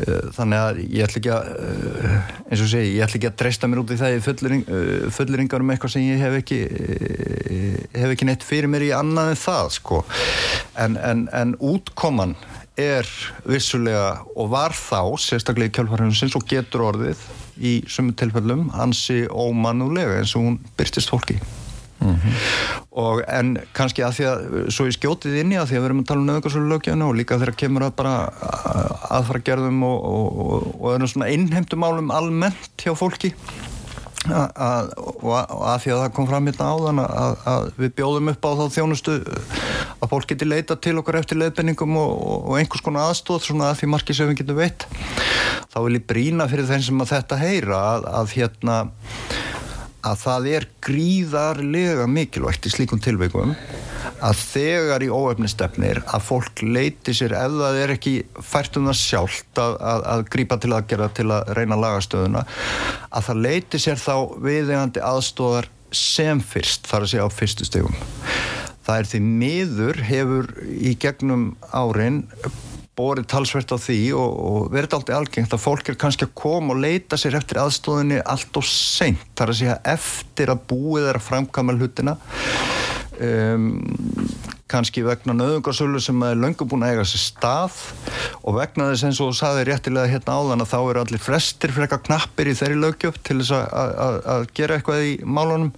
[0.01, 3.37] Eh, þannig að ég ætla ekki að eh, eins og segi, ég ætla ekki að
[3.41, 6.59] treysta mér út í það í fullering, eh, fulleringar um eitthvað sem ég hef ekki
[7.91, 10.01] hef ekki neitt fyrir mér í annað en það sko.
[10.79, 12.35] En, en, en útkoman
[12.79, 13.07] er
[13.45, 17.25] vissulega og var þá sérstaklega í kjálfarhjónsins og getur orðið
[17.61, 21.39] í sumu tilfellum hansi ómanulega eins og hún byrstist fólki
[22.01, 22.37] Mm -hmm.
[22.97, 25.89] og en kannski að því að svo ég skjótið inn í að því að við
[25.89, 28.15] erum að tala um nöðungarsvölu lögjöfnu og líka þegar kemur að bara
[29.09, 33.35] aðfara gerðum og, og, og, og erum svona innheimtumálum almennt hjá fólki
[34.29, 38.45] að, og að því að það kom fram hérna áðan að, að við bjóðum upp
[38.45, 39.15] á þá þjónustu
[40.01, 43.89] að fólk geti leita til okkar eftir leifbenningum og einhvers konar aðstóð svona að því
[44.29, 44.85] við getum veitt
[45.71, 48.77] þá vil ég brína fyrir þeim sem að þetta heyra að, að hérna
[50.07, 53.53] að það er gríðarlega mikilvægt í slíkum tilveikum
[54.21, 58.97] að þegar í óöfnistefnir að fólk leiti sér ef það er ekki fært um það
[59.01, 62.45] sjálft að, að, að grípa til aðgerða til að reyna lagastöðuna
[63.09, 64.15] að það leiti sér þá
[64.47, 67.97] viðegandi aðstóðar sem fyrst þar að segja á fyrstu stegum
[68.85, 72.23] það er því miður hefur í gegnum árin
[73.01, 76.75] borið talsvert á því og, og verið alltaf algengt að fólk er kannski að koma
[76.75, 79.25] og leita sér eftir aðstóðinni allt og seint.
[79.37, 82.17] Þar að segja eftir að búið er að framkama hlutina.
[83.21, 83.71] Um,
[84.71, 87.79] kannski vegna nöðungarsölu sem er löngu búin að eiga sér stað
[88.41, 91.75] og vegna þess eins og þú saði réttilega hérna áðan að þá eru allir frestir
[91.75, 95.73] frekar knappir í þeirri lögjöf til þess að, gera eitthvað í málunum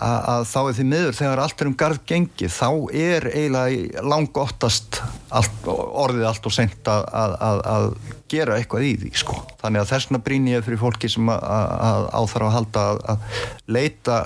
[0.00, 5.00] að, þá er því miður þegar allt er um garð gengið þá er eiginlega langottast
[5.30, 7.88] allt, orðið allt og sent að, að, að
[8.30, 9.38] gera eitthvað í því sko.
[9.60, 14.20] þannig að þessna brýn ég fyrir fólki sem að áþarf að halda að leita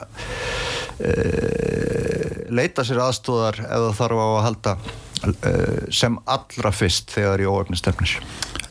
[2.55, 4.75] leita sér aðstóðar eða þarf á að halda
[5.25, 5.55] e,
[5.95, 8.19] sem allra fyrst þegar í óöfnistefnir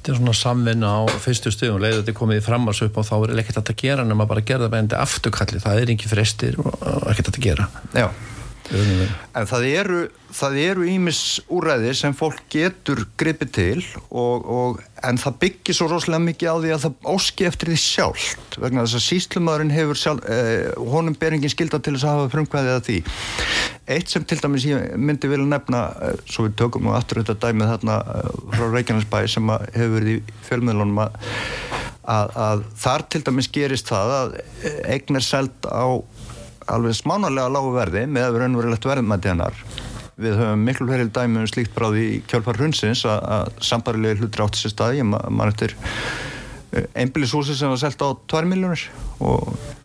[0.04, 3.14] Þetta er svona samvinna á fyrstu stuðum leiður þetta komið fram að söp og þá
[3.22, 5.62] er ekkert að gera nema bara að gera það beðandi afturkalli.
[5.64, 7.70] Það er ekki frestir og ekkert að gera.
[7.96, 8.10] Já
[8.74, 10.00] En það eru,
[10.34, 11.20] það eru ímis
[11.54, 16.58] úræði sem fólk getur gripið til og, og, en það byggir svo rosalega mikið á
[16.64, 21.18] því að það óski eftir því sjálft vegna þess að síslumadurinn hefur sjálf, eh, honum
[21.20, 23.00] beringin skilda til þess að hafa frumkvæðið að því.
[23.94, 27.38] Eitt sem til dæmis ég myndi vilja nefna, eh, svo við tökum nú aftur þetta
[27.46, 33.52] dæmið þarna eh, frá Reykjanesbæ sem hefur verið í fjölmiðlunum að, að, þar til dæmis
[33.54, 34.38] gerist það að
[34.88, 36.02] eign er seld á
[36.72, 39.58] alveg smánarlega lágu verði með önverulegt verðmætti hennar.
[40.20, 44.60] Við höfum miklu hverjum dæmi um slíkt bráði í kjálfar hrunsins að sambarilegi hlutir átt
[44.60, 45.74] sér staði mann eftir
[46.72, 48.86] eh, einbílishúsi sem var selgt á 2 miljónir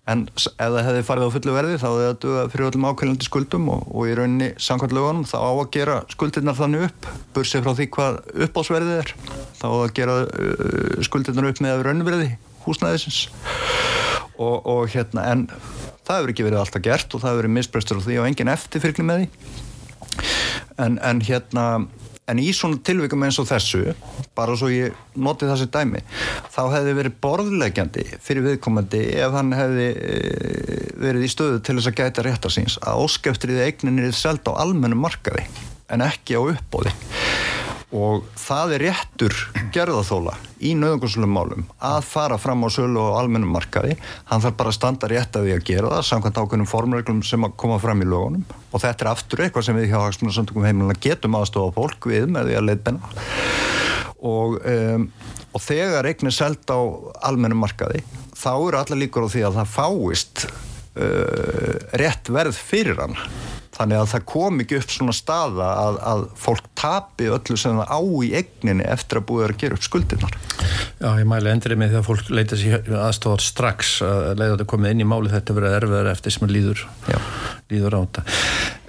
[0.08, 3.70] en ef það hefði farið á fullu verði þá hefði það fyrir öllum ákveðlandi skuldum
[3.72, 7.72] og, og í rauninni samkvæmt lögunum þá á að gera skuldirnar þannig upp bursið frá
[7.78, 9.14] því hvað uppásverðið er.
[9.58, 12.30] Þá á að gera uh, skuldirnar upp með raunverði
[12.68, 13.20] húsnæðisins.
[14.38, 15.48] Og, og hérna en
[16.06, 18.52] það hefur ekki verið alltaf gert og það hefur verið misbrestur og því og engin
[18.54, 19.56] eftirfyrkli með því.
[20.78, 21.64] En, en hérna
[22.28, 23.94] en í svona tilvíkum eins og þessu
[24.36, 26.02] bara svo ég noti þessi dæmi
[26.52, 30.18] þá hefði verið borðlegjandi fyrir viðkomandi ef hann hefði e,
[31.00, 34.98] verið í stöðu til þess að gæta réttarsins að óskeftrið eigninni er selgt á almennu
[35.00, 35.46] markaði
[35.88, 36.92] en ekki á uppbóði
[37.94, 39.34] og það er réttur
[39.72, 43.96] gerðathóla í nöðunguslum málum að fara fram á sölu og almennum markaði.
[44.28, 47.48] Hann þarf bara að standa rétt að því að gera það samkvæmt ákveðnum formreglum sem
[47.48, 48.44] að koma fram í lögunum.
[48.72, 52.50] Og þetta er aftur eitthvað sem við hjá Hagsmunarsamtökum heimilina getum aðstofa fólk við með
[52.50, 53.12] því að leitbenna
[54.18, 55.08] og, um,
[55.54, 56.78] og þegar eignir selgt á
[57.28, 58.02] almennum markaði
[58.38, 63.16] þá eru allar líkur á því að það fáist uh, rétt verð fyrir hann
[63.78, 67.92] þannig að það kom ekki upp svona staða að, að fólk tapi öllu sem það
[67.94, 70.38] á í egninni eftir að búið að gera upp skuldirnar.
[70.98, 74.68] Já, ég mæli endrið með því að fólk leita sér aðstofar strax að leiða þetta
[74.72, 76.84] komið inn í máli þetta verið erfiðar eftir sem líður,
[77.70, 78.26] líður á þetta.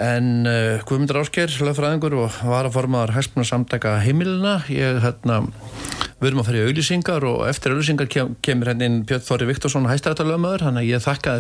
[0.09, 5.43] En uh, Guðmundur Ásker, lögfræðingur og varaformaðar hægspunar samtaka heimilina ég hérna
[6.19, 9.49] við erum að fara í auðlýsingar og eftir auðlýsingar kem, kemur hennin hérna Björn Þorri
[9.51, 11.37] Viktorsson hæstarættalögmaður, þannig að ég þakka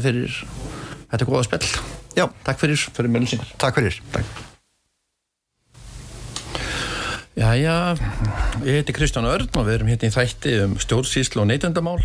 [1.09, 1.65] þetta góða spell
[2.17, 3.99] Já, takk fyrir, fyrir meðlýsingar Takk fyrir.
[4.13, 4.45] Takk.
[7.39, 7.95] Jæja,
[8.65, 12.01] ég heiti Kristján Örn og við erum hérna í þætti um stjórnsýslu og neytendamál.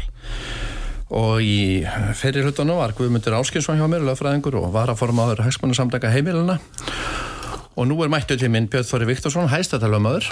[1.15, 1.83] Og í
[2.15, 6.61] ferri hlutunum var Guðmundur Áskinsson hjá mér, lögfræðingur og varaformaður hægsmannasamdaka heimilina
[7.75, 10.31] og nú er mættu til minn Björn Þorri Viktorsson, hæstatalögmaður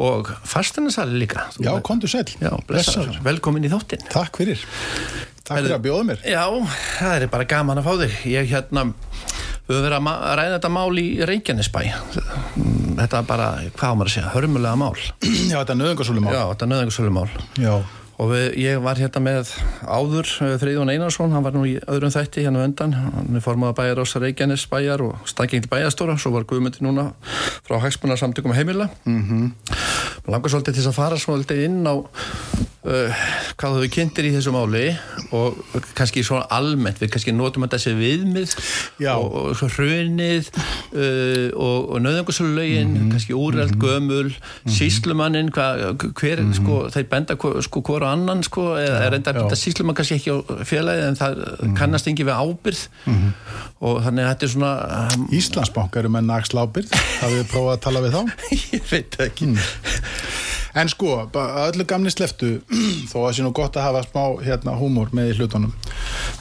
[0.00, 1.46] og fasteinarsali líka.
[1.62, 4.04] Já, kontu sæl Já, blessaður, velkomin í þáttinn.
[4.10, 4.62] Takk fyrir.
[5.44, 6.22] Takk fyrir að bjóða mér.
[6.26, 6.44] Já,
[6.98, 8.14] það er bara gaman að fá þig.
[8.32, 8.86] Ég hérna,
[9.68, 11.82] við höfum verið að ræða þetta mál í Reykjanesbæ.
[13.02, 14.94] Þetta er bara, hvað á maður að segja, hörmulega mál.
[15.52, 16.32] Já, þetta er nöðungarsölu mál.
[16.34, 17.28] Já, þetta er nöðungarsölu mál.
[17.60, 17.76] Já
[18.18, 22.12] og við, ég var hérna með áður eh, Friðjón Einarsson, hann var nú í öðrum
[22.14, 26.46] þætti hérna vendan, hann er formað bæjar ás Reykjanes bæjar og staðgengli bæjastóra svo var
[26.48, 27.10] Guðmundi núna
[27.66, 29.50] frá Hægsmunarsamtökum heimila mm -hmm.
[30.30, 31.94] langar svolítið til að fara svolítið inn á
[32.84, 33.22] uh,
[33.56, 34.84] hvað þau kynntir í þessu máli
[35.34, 35.58] og
[35.96, 38.54] kannski svona almennt við kannski notum þetta sem viðmið
[39.02, 39.14] Já.
[39.16, 43.10] og, og svo hrunið uh, og, og nöðungarsölulegin mm -hmm.
[43.10, 43.84] kannski úreld, mm -hmm.
[43.84, 44.76] gömul mm -hmm.
[44.78, 49.96] síslumannin, hver sko, þeir benda sko hvora á annan sko, eða er enda að síslumann
[49.98, 50.38] kannski ekki á
[50.68, 51.42] félagi en það
[51.78, 52.82] kannast ekki við ábyrð
[53.84, 57.74] og þannig að þetta er svona um, Íslandsbank eru með nagsl ábyrð hafið þið prófað
[57.74, 58.22] að tala við þá?
[58.74, 59.50] ég veit ekki.
[60.74, 62.56] En sko, öllu gamni sleftu
[63.10, 65.74] þó að það sé nú gott að hafa smá hérna, húmor með í hlutunum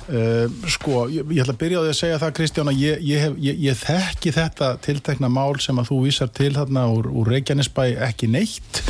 [0.09, 3.05] uh, sko, ég, ég ætla að byrja á því að segja það Kristján að ég,
[3.07, 7.83] ég, ég þekki þetta tiltekna mál sem að þú vísar til þarna úr, úr Reykjanesbæ
[8.09, 8.81] ekki neitt.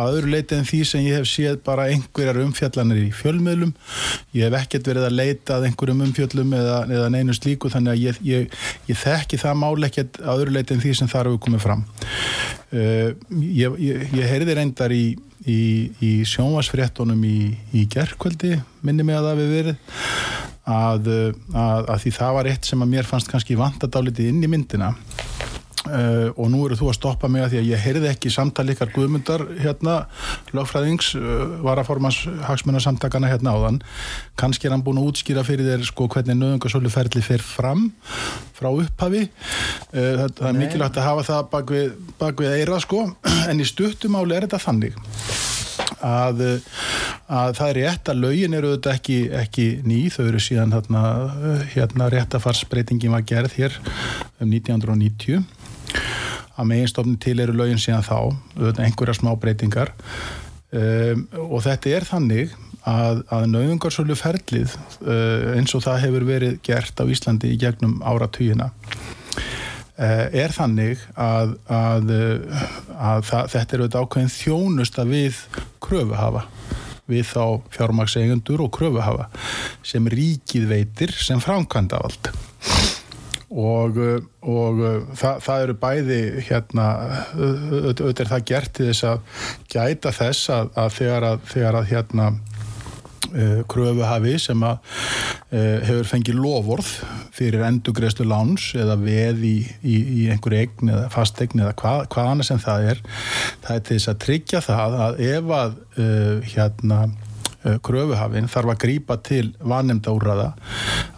[0.00, 3.72] Að öðru leiti en því sem ég hef séð bara einhverjar umfjallanir í fjölmiðlum.
[4.36, 8.28] Ég hef ekkert verið að leita að einhverjum umfjallum eða, eða neinu slíku þannig að
[8.86, 11.82] ég þekki það mál ekkert að öðru leiti en því sem þar hefur komið fram.
[12.70, 13.10] Uh,
[13.42, 15.04] ég heyrði reyndar í
[15.48, 17.38] í, í sjónvarsfréttunum í,
[17.76, 19.76] í gerðkvöldi minni mig að það við verið
[20.70, 21.08] að,
[21.54, 24.92] að, að því það var eitt sem að mér fannst kannski vantadálitið inn í myndina
[25.88, 28.74] Uh, og nú eru þú að stoppa mig að því að ég heyrði ekki samtali
[28.74, 29.94] ykkar guðmundar hérna,
[30.52, 33.78] lögfræðings uh, varaformans hagsmunarsamtakana hérna áðan.
[34.36, 37.86] Kannski er hann búin að útskýra fyrir þér sko hvernig nöðungarsölu ferli fer fram
[38.58, 39.24] frá upphafi.
[39.94, 43.06] Uh, það, það er mikilvægt að hafa það bak við, bak við eira sko.
[43.50, 45.00] En í stuttumáli er þetta þannig
[46.04, 46.44] að,
[47.24, 51.02] að það er rétt að laugin eru þetta ekki, ekki ný, þau eru síðan hérna,
[51.72, 53.80] hérna réttafarsbreytingin var gerð hér
[54.40, 55.69] um 1990
[56.60, 58.18] að meginstofni til eru laugin síðan þá
[58.82, 59.92] einhverja smá breytingar
[60.76, 62.56] um, og þetta er þannig
[62.88, 64.74] að, að nauðungarsölu ferlið
[65.04, 71.02] uh, eins og það hefur verið gert á Íslandi í gegnum áratugina uh, er þannig
[71.14, 72.14] að, að,
[72.96, 75.42] að það, þetta er auðvitað ákveðin þjónusta við
[75.84, 76.46] kröfuhafa
[77.10, 79.26] við þá fjármakseigundur og kröfuhafa
[79.86, 82.30] sem ríkið veitir sem framkvæmda allt
[83.50, 83.96] og,
[84.46, 84.84] og
[85.18, 86.86] það, það eru bæði hérna,
[87.34, 91.90] auðvitað er það gert til þess að gæta þess að, að þegar að, þegar að
[91.94, 92.30] hérna
[93.30, 94.80] Uh, kröfuhafi sem að
[95.84, 96.88] hefur fengið lofórð
[97.36, 99.52] fyrir endugreðslu láns eða veð í,
[99.86, 103.84] í, í einhverju eign eða fastegn eða hvað, hvað annars en það er það er
[103.86, 105.78] til þess að tryggja það að ef að
[106.56, 107.00] hérna
[107.84, 110.52] kröfuhafinn þarf að grípa til vannemda úrraða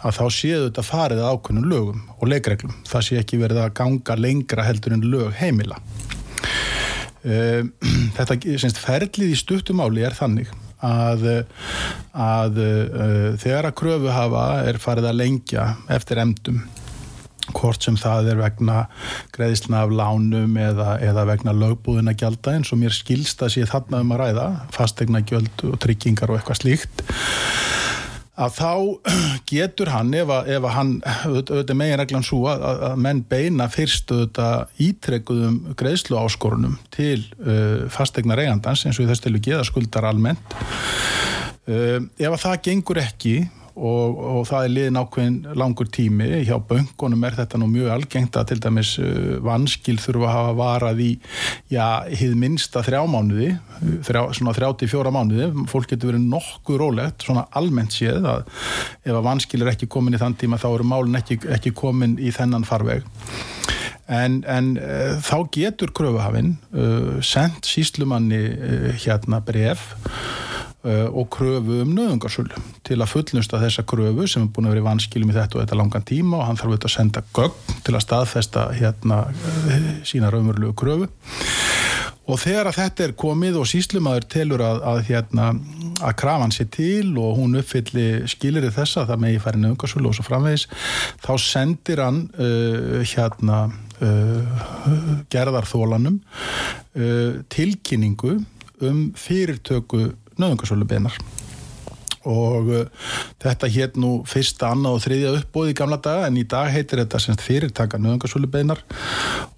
[0.03, 2.75] að þá séu þetta farið ákveðnum lögum og leikreglum.
[2.89, 5.79] Það sé ekki verið að ganga lengra heldur en lög heimila.
[8.17, 10.49] Þetta semst, ferlið í stuttumáli er þannig
[10.83, 11.21] að,
[12.11, 12.57] að
[13.39, 16.59] þegar að kröfuhafa er farið að lengja eftir emdum
[17.51, 18.77] hvort sem það er vegna
[19.35, 24.15] greiðsluna af lánum eða, eða vegna lögbúðina gjalda eins og mér skilsta sér þarna um
[24.15, 27.03] að ræða fastegna gjöld og tryggingar og eitthvað slíkt
[28.33, 28.71] að þá
[29.51, 30.93] getur hann ef að, ef að hann,
[31.27, 37.85] auðvitað megin reglan svo að, að menn beina fyrst auðvitað ítrekkuðum greiðslu áskorunum til uh,
[37.93, 40.57] fastegna reyndans eins og þess til að geða skuldar almennt.
[41.63, 43.35] Uh, ef að það gengur ekki
[43.73, 48.37] og, og það er liðin ákveðin langur tími hjá böngunum er þetta nú mjög algengt
[48.37, 51.09] að til dæmis uh, vanskil þurfa að hafa varað í
[51.73, 53.49] já, hið minsta þrjá mánuði
[54.05, 55.49] þrjá, svona 34 mánuði.
[55.71, 58.45] Fólk getur verið nokkuð rólegt svona almennt séð að
[59.03, 62.17] ef að vanskil er ekki komin í þann tíma þá eru málun ekki, ekki komin
[62.21, 63.05] í þennan farveg.
[64.13, 69.93] En, en uh, þá getur kröfuhafinn uh, sendt síslumanni uh, hérna bref
[70.83, 74.87] og kröfu um nöðungarsölu til að fullnusta þessa kröfu sem er búin að vera í
[74.89, 77.95] vanskilum í þetta og þetta langan tíma og hann þarf auðvitað að senda gögn til
[77.95, 79.19] að staðfesta hérna
[80.03, 81.07] sína raunverulegu kröfu.
[82.23, 85.47] Og þegar að þetta er komið og síslumadur telur að, að hérna
[86.03, 90.17] að krafan sér til og hún uppfylli skilir í þessa það megi færi nöðungarsölu og
[90.17, 90.67] svo framvegis
[91.23, 93.59] þá sendir hann uh, hérna
[94.03, 94.63] uh,
[95.33, 98.37] gerðarþólanum uh, tilkynningu
[98.83, 100.09] um fyrirtöku
[100.41, 101.17] nöðungarsölu benar
[102.29, 102.83] og uh,
[103.43, 107.01] þetta hétt nú fyrsta, annað og þriðja uppbóð í gamla daga en í dag heitir
[107.03, 108.81] þetta semst fyrirtaka nöðungarsölu beinar.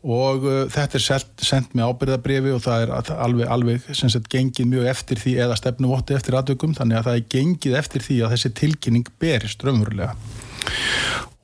[0.02, 1.06] Og uh, þetta er
[1.46, 6.18] sendt með ábyrðabrifi og það er alveg, alveg semst gengið mjög eftir því eða stefnuvotti
[6.18, 10.16] eftir aðdökum þannig að það er gengið eftir því að þessi tilkynning berist raunverulega.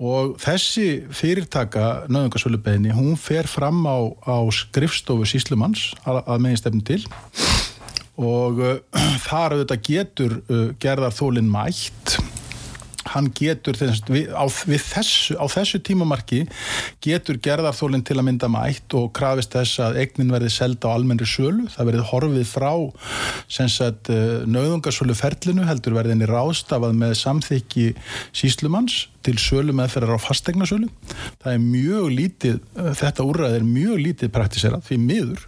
[0.01, 6.81] Og þessi fyrirtaka nöðungarsölu beini hún fer fram á, á skrifstofu síslumanns að, megin stefnu
[6.87, 7.03] til
[8.19, 8.75] og uh,
[9.27, 12.17] þar auðvitað getur uh, gerðar þólinn mætt
[13.13, 16.43] hann getur þess, við, á, við þessu, á þessu tímamarki
[17.03, 21.27] getur gerðarþólinn til að mynda mætt og krafist þess að eignin verði selda á almennri
[21.29, 22.71] sölu, það verði horfið frá
[23.51, 24.11] sagt,
[24.51, 27.87] nöðungarsölu ferlinu heldur verðinni rástafað með samþykki
[28.35, 30.89] síslumanns til sölu meðferðar á fastegnasölu
[31.43, 32.59] það er mjög lítið
[32.97, 35.45] þetta úrræð er mjög lítið praktiserað því miður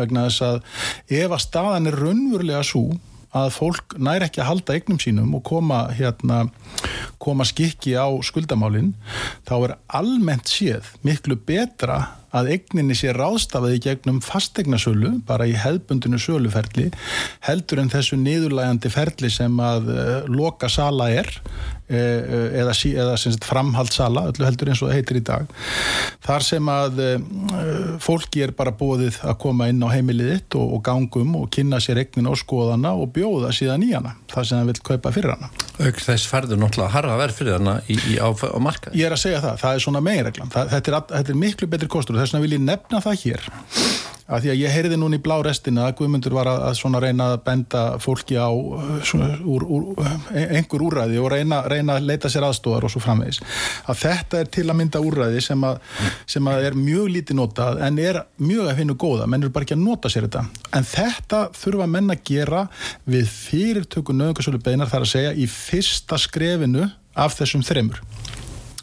[0.00, 2.86] vegna þess að ef að staðan er raunverulega svo
[3.32, 6.44] að fólk næri ekki að halda eignum sínum og koma hérna
[7.22, 8.92] koma skikki á skuldamálinn
[9.48, 16.20] þá er almennt séð miklu betra að eigninni sé ráðstafaði gegnum fastegnasölu bara í hefbundinu
[16.20, 16.88] söluferli
[17.46, 23.46] heldur en þessu niðurlægandi ferli sem að uh, loka sala er uh, eða, eða sagt,
[23.48, 25.50] framhald sala, öllu heldur eins og heitir í dag
[26.24, 27.00] þar sem að
[28.02, 32.00] fólki er bara bóðið að koma inn á heimiliðitt og, og gangum og kynna sér
[32.02, 35.50] eignin á skoðana og bjóða síðan í hana, það sem það vil kaupa fyrir hana.
[35.82, 39.16] Auk þess færður náttúrulega harfa verð fyrir hana í, í á, á marka Ég er
[39.16, 40.52] að segja það, það er svona meginreglan.
[40.52, 43.50] Þetta þetta er miklu betri kostur þess vegna vil ég nefna það hér
[44.32, 47.26] að því að ég heyrði núna í blá restina að Guðmundur var að, svona reyna
[47.32, 49.88] að benda fólki á uh, svona, úr, úr,
[50.32, 53.42] einhver úræði og reyna, reyna að leita sér aðstofar og svo framvegis.
[53.90, 55.82] Að þetta er til að mynda úræði sem að,
[56.30, 59.28] sem að er mjög lítið notað en er mjög að finna góða.
[59.28, 60.46] Menn er bara ekki að nota sér þetta.
[60.78, 62.66] En þetta þurfa menn að gera
[63.04, 68.00] við fyrirtöku nöðungarsölu beinar þar að segja í fyrsta skrefinu af þessum þreymur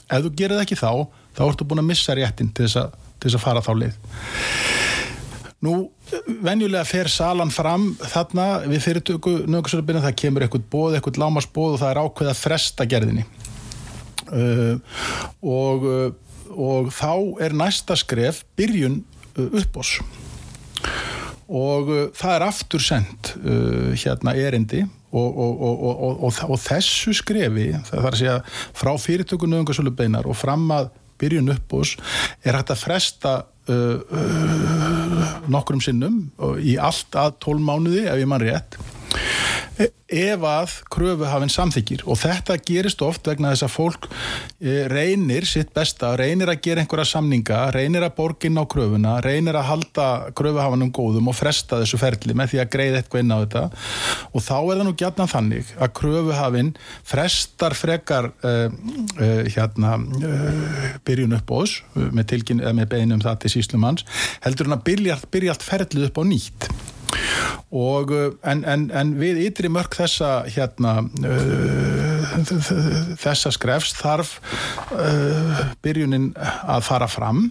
[0.10, 0.92] ef þú gerir það ekki þá
[1.38, 3.98] þá ertu búin að missa réttin til þess að, til þess að fara þá leið.
[5.68, 5.74] Nú,
[6.40, 11.82] venjulega fer salan fram þarna við fyrirtöku nöðungarsölubina, það kemur eitthvað bóð, eitthvað lámasbóð og
[11.82, 13.28] það er ákveð að fresta gerðinni.
[14.30, 14.78] Uh,
[15.42, 19.96] og, uh, og þá er næsta skref byrjun uh, uppbós
[21.50, 28.04] og uh, það er aftur sendt uh, hérna erindi og, og, og þessu skrefi, það
[28.04, 28.36] þarf að segja
[28.78, 31.96] frá fyrirtöku nöðungarsölubeinar og fram að byrjun uppbós
[32.44, 33.34] er hægt að fresta
[33.70, 36.24] uh, uh, nokkrum sinnum
[36.60, 38.80] í allt að tól mánuði ef ég mann rétt
[39.80, 45.72] ef að kröfuhafinn samþykir og þetta gerist oft vegna þess að fólk eh, reynir sitt
[45.76, 50.08] besta, reynir að gera einhverja samninga, reynir að borgin á kröfuna, reynir að halda
[50.38, 53.64] kröfuhafanum góðum og fresta þessu ferli með því að greiða eitthvað inn á þetta.
[54.34, 56.74] Og þá er það nú gætna þannig að kröfuhafinn
[57.14, 62.36] frestar frekar uh, uh, hérna uh, byrjun upp á oss með,
[62.74, 64.06] með beinum það til síslumanns
[64.44, 66.72] heldur hann að byrja allt ferlið upp á nýtt
[67.70, 72.30] og uh, en, en, en við ytri mörg þessa hérna uh,
[73.20, 74.38] þessa skrefs þarf
[74.94, 77.50] uh, byrjunin að fara fram.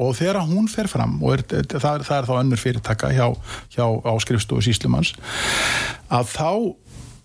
[0.00, 3.26] Og þegar hún fer fram og er, það, það er þá önnur fyrirtaka hjá,
[3.74, 5.10] hjá áskrifstofu síslumanns
[6.08, 6.52] að þá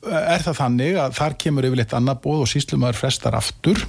[0.05, 3.79] er það þannig að þar kemur yfirleitt annað bóð og síslumar frestar aftur.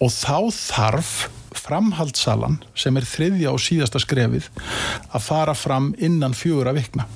[0.00, 1.12] Og þá þarf
[1.70, 4.50] framhaldssalan sem er þriðja og síðasta skrefið
[5.10, 7.08] að fara fram innan fjögur að vikna.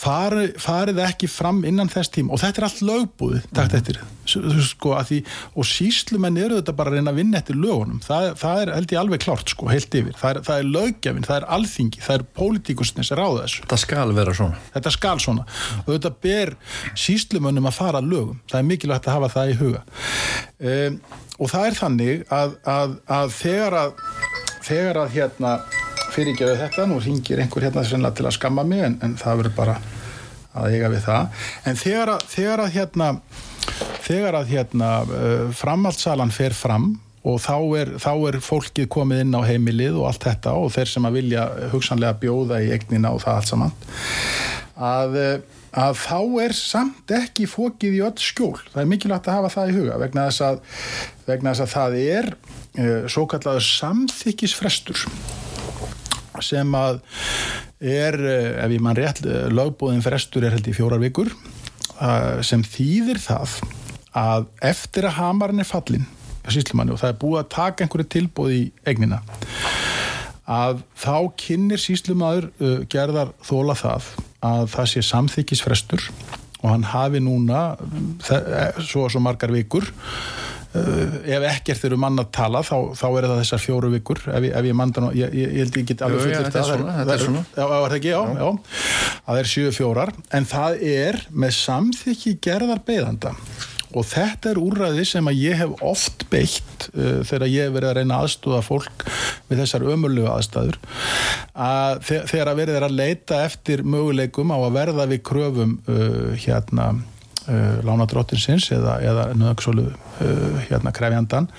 [0.00, 3.98] Fari, farið ekki fram innan þess tím og þetta er allt lögbúið takt eftir.
[4.24, 5.18] Sko, því,
[5.58, 8.00] og síslumenn eru þetta bara að reyna að vinna eftir lögunum.
[8.06, 10.16] Það, það er held ég alveg klárt sko, heilt yfir.
[10.16, 13.64] Það er, það er lögjafinn, það er alþingi það er pólitíkusnir sem ráða þessu.
[13.66, 14.62] Þetta skal vera svona.
[14.78, 15.48] Þetta skal svona.
[15.82, 16.56] Og þetta ber
[17.04, 18.40] síslumennum að fara lögum.
[18.48, 19.84] Það er mikilvægt að hafa það í huga.
[20.70, 21.02] Um,
[21.40, 23.94] og það er þannig að, að, að þegar að
[24.60, 25.54] þegar að hérna
[26.10, 29.76] fyrirgeðu þetta, nú ringir einhver hérna til að skamma mig en, en það verður bara
[30.50, 31.44] að eiga við það.
[31.70, 33.10] En þegar að, þegar að hérna
[34.10, 39.36] þegar að hérna uh, framhaldssalan fer fram og þá er, þá er fólkið komið inn
[39.36, 43.20] á heimilið og allt þetta og þeir sem að vilja hugsanlega bjóða í egnina og
[43.22, 43.74] það allt saman
[44.80, 48.56] að, uh, að þá er samt ekki fókið í öll skjól.
[48.72, 50.60] Það er mikilvægt að hafa það í huga vegna þess að,
[51.28, 55.04] vegna þess að það er uh, svo kallaður samþykisfrestur
[56.40, 57.02] sem að
[57.80, 59.20] er, eh, ef ég mann rétt,
[59.52, 63.58] lögbúðin frestur er held í fjórar vikur eh, sem þýðir það
[64.16, 66.08] að eftir að hamarinn er fallin
[66.50, 69.20] síslumanni og það er búið að taka einhverju tilbúð í egnina
[70.50, 74.12] að þá kynir síslumadur uh, gerðar þóla það
[74.46, 76.06] að það sé samþykisfrestur
[76.60, 77.74] og hann hafi núna
[78.20, 79.86] svo og svo margar vikur.
[80.70, 84.44] Uh, ef ekkert eru mann að tala þá, þá er það þessar fjóru vikur ef,
[84.46, 87.24] ef ég mann það, ég, ég held ekki alveg fullir þetta er svona, þetta er
[87.24, 87.42] svona.
[87.56, 88.84] Já, er það ekki, já, já,
[89.24, 93.34] það er sjöu fjórar, en það er með samþykki gerðar beðanda
[93.96, 97.90] og þetta er úrræði sem að ég hef oft beitt uh, þegar ég hef verið
[97.90, 99.06] að reyna aðstúða fólk
[99.50, 100.80] við þessar ömurlu aðstæður
[101.54, 106.30] að þegar að verið er að leita eftir möguleikum á að verða við kröfum uh,
[106.38, 111.50] hérna uh, lánadróttinsins eða, eða nöðaksólu uh, hérna krefjandan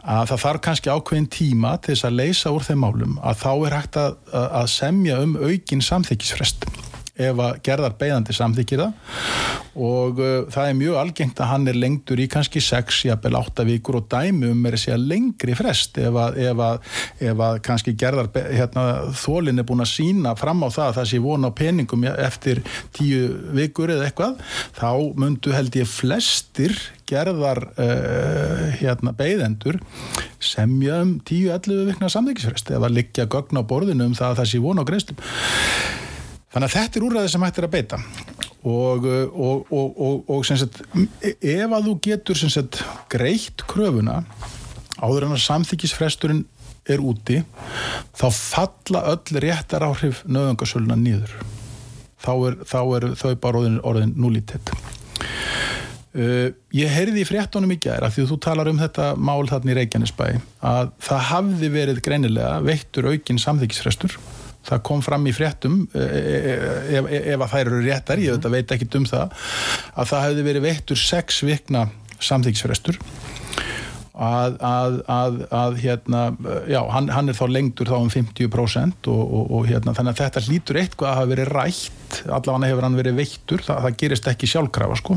[0.00, 3.50] að það þarf kannski ákveðin tíma til þess að leysa úr þeim málum að þá
[3.54, 6.64] er hægt að, að semja um aukin samþykisfrest
[7.20, 9.16] ef að gerðar beigandi samþykir það.
[9.80, 13.66] Og uh, það er mjög algengt að hann er lengtur í kannski 6, jafnvel 8
[13.68, 16.80] vikur og dæmi um er að segja lengri frest ef að, ef að,
[17.30, 18.86] ef að kannski gerðar hérna,
[19.20, 22.62] þólinn er búin að sína fram á það að það sé vona á peningum eftir
[22.98, 24.40] 10 vikur eða eitthvað
[24.78, 24.90] þá
[25.22, 26.74] myndu held ég flestir
[27.10, 29.80] gerðar uh, hérna, beigðendur
[30.42, 34.52] semja um 10-11 vikna samþykisfrest ef að liggja gögn á borðinu um það að það
[34.52, 35.99] sé vona á greiðslum
[36.50, 37.98] Þannig að þetta er úrræði sem hægt er að beita.
[38.60, 40.82] Og, og, og, og sagt,
[41.24, 42.82] ef að þú getur sagt,
[43.12, 44.20] greitt kröfuna
[45.00, 46.42] áður en að samþykisfresturinn
[46.90, 47.40] er úti
[48.16, 51.34] þá falla öll réttar áhrif nöðungasöluna nýður
[52.20, 54.74] þá er, þá er þau bara orðin, orðin núlített
[56.10, 59.76] Uh, ég heyrði í fréttunum í gæra því þú talar um þetta mál þarna í
[59.78, 60.24] Reykjanesbæ
[60.66, 64.16] að það hafði verið greinilega veittur aukinn samþykisfrestur
[64.68, 68.88] það kom fram í fréttum ef, ef, ef að þær eru réttar ég veit, ekki
[68.98, 69.36] um það
[69.94, 71.86] að það hefði verið veittur sex vikna
[72.20, 73.00] samþykisfrestur
[74.20, 76.22] að, að, að, að hérna,
[76.68, 80.22] já, hann, hann er þá lengtur þá um 50% og, og, og hérna, þannig að
[80.24, 84.28] þetta lítur eitthvað að hafa verið rætt allavega hefur hann verið veittur það, það gerist
[84.30, 85.16] ekki sjálfkrafa sko.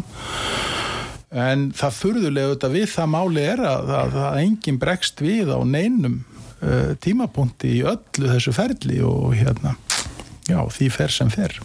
[1.44, 6.22] En það furðulega við það máli er að, að, að enginn bregst við á neinum
[6.64, 9.76] uh, tímapunkti í öllu þessu ferli og hérna
[10.47, 11.59] já, því fer sem fer.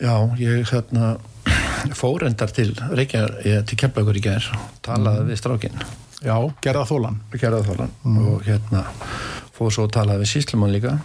[0.00, 1.16] Já, ég hérna
[1.96, 4.52] fórendar til Reykjavík, til Keflagur í gerð
[4.84, 5.82] talaði við strákinn.
[6.20, 8.16] Já, gerða þólan Gerða þólan mm.
[8.28, 8.82] og hérna
[9.56, 10.98] fóð svo talaði við síslumann líka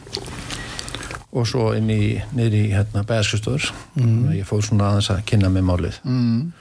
[1.36, 2.00] og svo inn í
[2.36, 3.68] niður í hérna bæðarskustöður
[4.00, 4.34] mm.
[4.38, 6.00] ég fóð svona aðeins að kynna með málið.
[6.08, 6.54] Mm.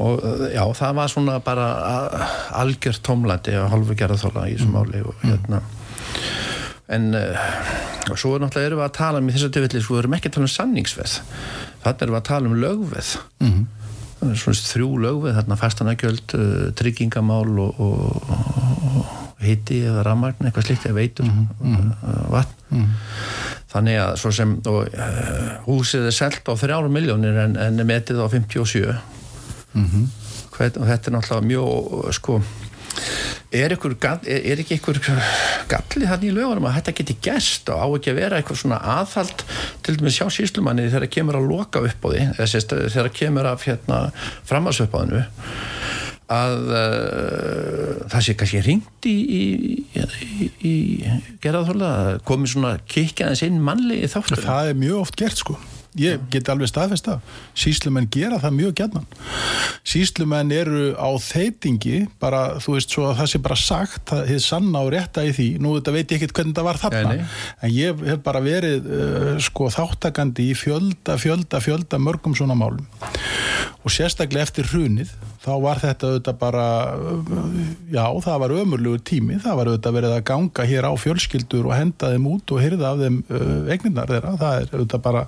[0.00, 0.22] og
[0.54, 1.68] já, það var svona bara
[2.62, 5.62] algjört tómlæti að halvu gerða þóla í þessu máli og hérna.
[6.88, 7.10] En
[8.08, 10.30] og svo náttúrulega erum við að tala um í þessu tilfelli sko, við erum ekki
[10.30, 11.16] að tala um sanningsveð
[11.82, 13.10] þannig erum við að tala um lögveð.
[13.44, 13.66] Mm.
[14.18, 18.32] svona þrjú lögveð þarna fastanagjöld, uh, tryggingamál og, og,
[18.88, 21.44] og hitti eða rammagn, eitthvað slikt eða veitur mm.
[21.60, 21.92] -hmm.
[22.02, 22.80] uh, vatn
[23.72, 27.88] þannig að svo sem og, uh, húsið er selgt á þrjáru miljónir en, en er
[27.88, 28.86] metið á 57
[29.74, 30.08] mm -hmm.
[30.58, 32.40] Hvern, og þetta er náttúrulega mjög sko
[33.52, 34.98] er, ykkur, er, er ekki einhver
[35.70, 38.80] gallið þannig í lögunum að þetta geti gæst og á ekki að vera eitthvað svona
[38.98, 39.44] aðhald
[39.82, 43.50] til dæmis sjá síslumanni þegar það kemur að loka upp á því þegar það kemur
[43.52, 44.00] af hérna,
[44.48, 45.24] framhalsöpaðinu
[46.28, 49.42] að uh, það sé kannski ringt í, í,
[49.96, 50.74] í, í
[51.42, 51.90] gerðarþóla
[52.28, 54.44] komið svona kikjaðins inn mannlegi þáttur?
[54.44, 55.58] Það er mjög oft gert sko.
[55.98, 57.36] Ég get alveg staðfest það.
[57.58, 59.06] Síslumenn gera það mjög gætnan
[59.88, 64.42] síslumenn eru á þeitingi bara þú veist svo að það sé bara sagt það er
[64.44, 65.48] sanna og rétta í því.
[65.62, 67.14] Nú þetta veit ég ekkert hvernig það var þarna.
[67.14, 67.24] Nei.
[67.64, 72.84] en ég hef bara verið uh, sko þáttakandi í fjölda, fjölda, fjölda mörgum svona málum.
[73.84, 76.64] Og sérstaklega eftir hrunið þá var þetta auðvitað bara
[77.92, 79.38] já, það var ömurlugur tími.
[79.42, 82.92] Það var auðvitað verið að ganga hér á fjölskyldur og henda þeim út og hyrða
[82.92, 85.24] af þeim uh, eigninnar þeirra, það er auðvitað bara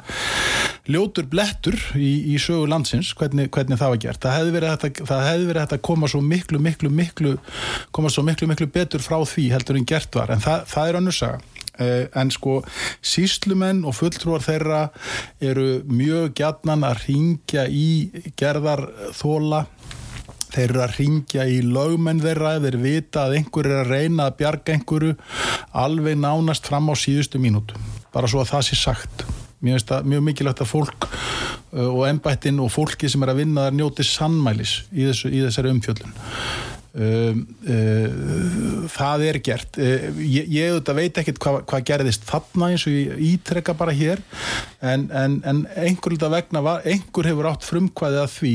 [0.90, 4.22] ljótur blettur í, í sögu landsins, hvernig, hvernig það var gert.
[4.24, 7.36] Það hefði verið þetta, það hefði verið þetta að koma svo miklu, miklu, miklu
[7.94, 11.00] koma svo miklu, miklu betur frá því heldur en gert var, en það, það er
[11.00, 11.40] önnur saga.
[11.80, 12.58] En sko
[13.00, 14.80] síslumenn og fulltrúar þeirra
[15.40, 19.62] eru mjög gætnan að ringja í gerðarþóla
[20.55, 24.38] þeir eru að ringja í lögmenn þeirra þeir vita að einhver er að reyna að
[24.40, 25.14] bjarga einhverju
[25.84, 27.78] alveg nánast fram á síðustu mínútu.
[28.14, 29.24] Bara svo að það sé sagt.
[29.61, 33.76] Það mjög mikilvægt að fólk uh, og ennbættin og fólki sem er að vinna þar
[33.76, 36.14] njóti sannmælis í, þessu, í þessari umfjöldun
[36.95, 39.78] um, uh, það er gert.
[39.78, 43.95] Uh, ég, ég auðvitað veit ekkert hvað hva gerðist þarna eins og ég ítrekka bara
[43.97, 44.22] hér
[44.80, 48.55] en, en, en einhverjulega vegna var, einhver hefur átt frumkvæðið að því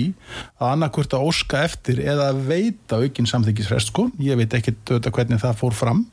[0.60, 5.46] að annarkvört að óska eftir eða veita aukinn samþyggisrest sko, ég veit ekkert auðvitað hvernig
[5.46, 6.06] það fór fram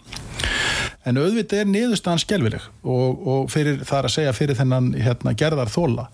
[1.08, 5.34] en auðvitað er niðurstaðan skjálfileg og, og fyrir, það er að segja fyrir þennan hérna,
[5.38, 6.06] gerðar þóla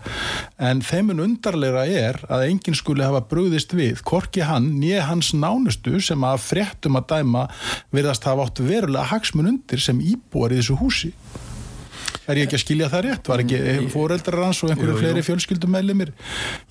[0.70, 6.00] en þeimun undarleira er að enginn skuli hafa brúðist við, korki hann nýja hans nánustu
[6.04, 7.46] sem að fréttum að dæma
[7.94, 11.12] verðast hafa átt verulega hagsmun undir sem íbúar í þessu húsi
[12.28, 13.30] Er ég ekki að skilja það rétt?
[13.32, 16.12] Var ekki fóreldrar hans og einhverju fleiri fjölskyldum meðlumir?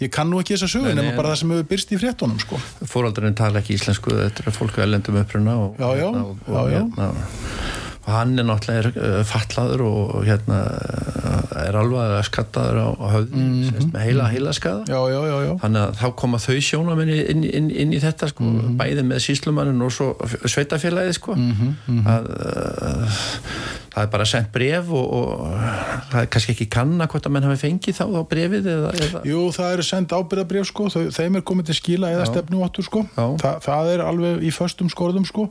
[0.04, 2.62] Ég kann nú ekki þessa sögu nema bara það sem hefur byrst í fréttunum sko.
[2.86, 6.78] Fóreldrarinn tala ekki íslensku þetta er fólku elendum uppruna og, já, já, og, og, já.
[6.78, 7.10] Hérna,
[8.08, 10.60] og hann er náttúrulega uh, fallaður og hérna
[11.68, 13.90] er alveg að skattaður á, á höfði mm -hmm.
[13.94, 17.70] með heila, heila skada já, já, já, þannig að þá koma þau sjónamenni inn, inn,
[17.72, 18.78] inn í þetta sko, mm -hmm.
[18.80, 20.14] bæði með síslumannin og svo
[20.46, 22.08] sveitafélagið sko mm -hmm.
[22.08, 23.20] að uh,
[23.98, 25.32] það er bara sendt bref og, og
[26.12, 29.22] það er kannski ekki kanna hvort að menn hafi fengið þá, þá brefið eða, eða...
[29.26, 30.88] Jú, það eru sendt ábyrðabref sko.
[31.18, 33.04] Þeim er komið til skila eða stefnu áttur sko.
[33.18, 35.48] Þa, það er alveg í föstum skorðum sko.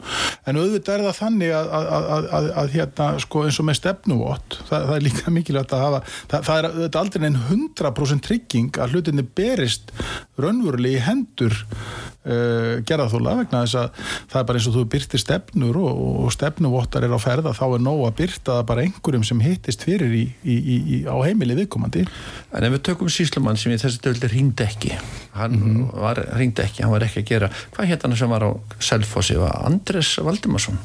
[0.47, 4.59] En auðvitað er það þannig að, að, að, að hérna sko eins og með stefnuvott
[4.62, 8.82] það, það er líka mikilvægt að hafa það, það er auðvitað aldrei en 100% trygging
[8.82, 9.92] að hlutinni berist
[10.40, 14.01] raunverulega í hendur uh, gerðarþóla vegna þess að
[14.32, 17.64] það er bara eins og þú byrtir stefnur og, og stefnuvottar er á ferða þá
[17.68, 21.57] er nóg að byrta það bara einhverjum sem hittist fyrir í, í, í, á heimili
[21.57, 22.07] viðkomandi.
[22.53, 24.97] En ef við tökum síslumann sem í þessi döldi ringd ekki
[25.37, 26.01] hann mm -hmm.
[26.01, 29.37] var ringd ekki, hann var ekki að gera hvað hétt hann sem var á Selfossi?
[29.37, 30.78] Var Andres Valdimarsson?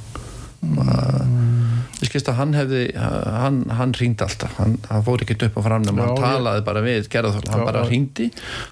[0.61, 0.77] Mm.
[0.77, 2.05] -hmm.
[2.05, 5.97] skist að hann hefði hann, hann ringdi alltaf, hann, hann fór ekki upp á framnum,
[5.97, 8.31] Já, hann ég- talaði bara við gerðarþóla, hann Já, bara ringdi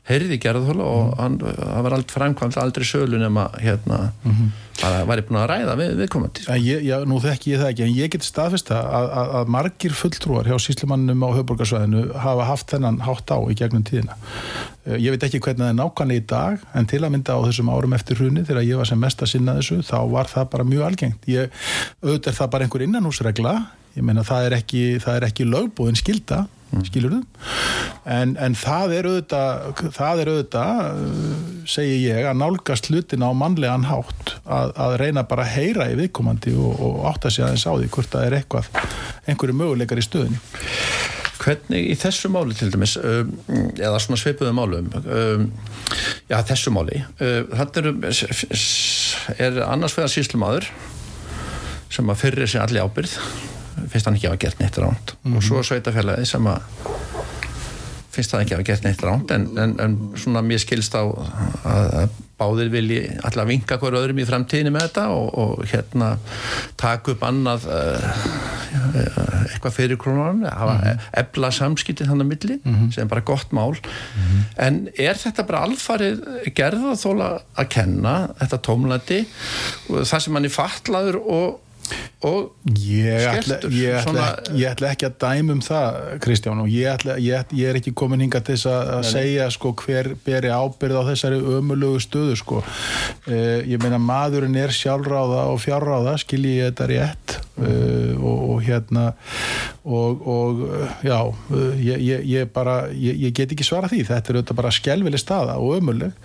[0.09, 4.11] heyrði gerðarþóla og hann, hann var aldrei framkvæmt aldrei sölu nema hérna,
[4.81, 6.53] bara væri búin að ræða við, viðkomandi sko.
[6.55, 9.31] En ég, já, nú þekki ég það ekki, en ég get staðfist það að, að,
[9.39, 14.17] að margir fulltrúar hjá síslumannum á höfborgarsvæðinu hafa haft þennan hátt á í gegnum tíðina.
[14.85, 17.39] Eh, Ég veit ekki hvernig það er nákvæmlega í dag, en til að mynda á
[17.47, 20.47] þessum árum eftir hruni, þegar ég var sem mest að sinna þessu, þá var það
[20.55, 21.27] bara mjög algengt.
[21.29, 21.51] Ég,
[22.03, 23.55] auðvitað er það bara einhver innanhúsregla,
[23.97, 24.83] ég meina það er ekki,
[25.29, 26.45] ekki lögbúðin skilda,
[26.85, 27.15] skilur
[28.05, 31.33] en, en það er auðvitað það er auðvitað uh,
[31.69, 35.97] segi ég að nálgast hlutin á mannlegan hátt að, að reyna bara að heyra í
[35.99, 38.69] viðkomandi og, og átta sig aðeins á því hvort það er eitthvað
[39.29, 40.41] einhverju möguleikar í stöðinni
[41.39, 43.29] Hvernig í þessu máli til dæmis um,
[43.79, 45.45] eða svona svipuðu málum um,
[46.27, 47.93] já þessu máli uh, þetta eru
[49.39, 50.67] er annars vegar síslumadur
[51.89, 53.15] sem að fyrir sig allir ábyrð
[53.87, 56.65] finnst hann ekki að hafa gert neitt ránt og svo sveitafélagi sem að
[58.13, 61.03] finnst það ekki að hafa gert neitt ránt en, en, en svona mér skilst á
[61.05, 66.13] að, báðir vilji alltaf vinka hver öðrum í framtíðinu með þetta og, og hérna
[66.79, 68.19] taka upp annað uh,
[69.49, 72.57] eitthvað fyrir krónan hafa ebla samskipti þannig að milli
[72.95, 73.73] sem er bara gott mál.
[74.61, 76.21] En er þetta bara alfarið
[76.55, 79.19] gerðaþóla að kenna þetta tómlæti
[79.89, 81.59] það sem hann er fatlaður og,
[82.27, 86.89] og Ég ætla, ég, ætla ég ætla ekki að dæma um það Kristján og ég,
[86.91, 90.99] ætla, ég, ég er ekki komin hinga til að, að segja sko, hver beri ábyrð
[90.99, 92.61] á þessari ömulugu stöðu sko.
[92.61, 97.37] uh, ég meina maðurinn er sjálfráða og fjárráða skilji ég þetta rétt.
[97.59, 99.05] Uh, og, og hérna
[99.83, 100.61] og, og
[101.03, 104.05] já uh, ég, ég, ég bara, ég, ég get ekki svara því.
[104.11, 106.15] Þetta er auðvitað bara skelvileg staða og ömuleg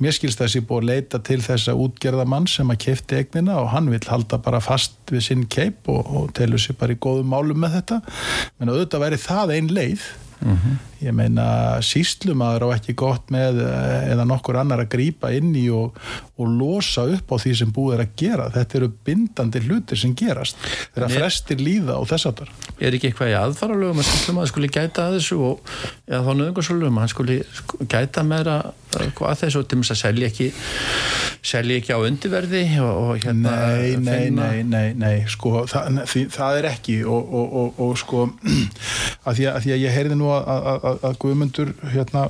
[0.00, 3.72] mér skilst þessi búið að leita til þessa útgerða mann sem að kefti eignina og
[3.74, 7.32] hann vil halda bara fast við sinn keip og, og telur sér bara í góðum
[7.32, 8.00] málum með þetta.
[8.58, 10.06] Menn auðvitað væri það ein leið
[11.00, 11.44] ég meina
[11.84, 15.96] síslumadur á ekki gott með eh, eða nokkur annar að grípa inn í og,
[16.40, 18.48] og losa upp á því sem búið er að gera.
[18.54, 20.60] Þetta eru bindandi hlutir sem gerast.
[20.96, 24.68] Er- frestir líða og þess aftar er ekki eitthvað í aðfaralögum að síslum að skuli
[24.72, 25.72] gæta að þessu og
[26.08, 30.30] eða þá nöðungarsölum hann skuli sk- gæta meira uh, að þessu og til að selja
[30.30, 30.46] ekki
[31.50, 36.00] selja ekki á undirverði og, og hérna Nei, nei, finna- nei, nei, nei, sko, það,
[36.10, 38.24] því, það er ekki og, og, og, og sko,
[39.28, 42.26] að því að, að því að ég heyrði nú að, að, að, að Guðmundur hérna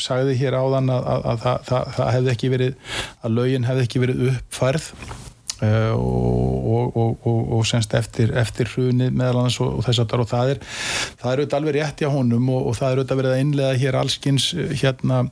[0.00, 4.02] sagði hér áðan að, að, að það, það, hefði ekki verið, að lögin hefði ekki
[4.02, 4.90] verið uppfærð
[5.62, 10.28] uh, og, og, og, og, semst eftir, eftir hrunið meðal annars og, þess að og
[10.32, 10.60] það er,
[11.20, 14.00] það er auðvitað alveg rétt hjá honum og, það er auðvitað verið að innlega hér
[14.02, 14.50] allskins
[14.82, 15.22] hérna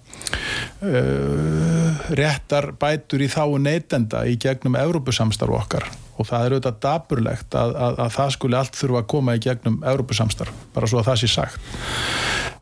[0.84, 7.56] uh, réttar bætur í þáu neytenda í gegnum Evrópusamstarf okkar og það er auðvitað daburlegt
[7.58, 11.10] að, að, að það skuli allt þurfa að koma í gegnum Evrópusamstarf, bara svo að
[11.10, 11.70] það sé sagt.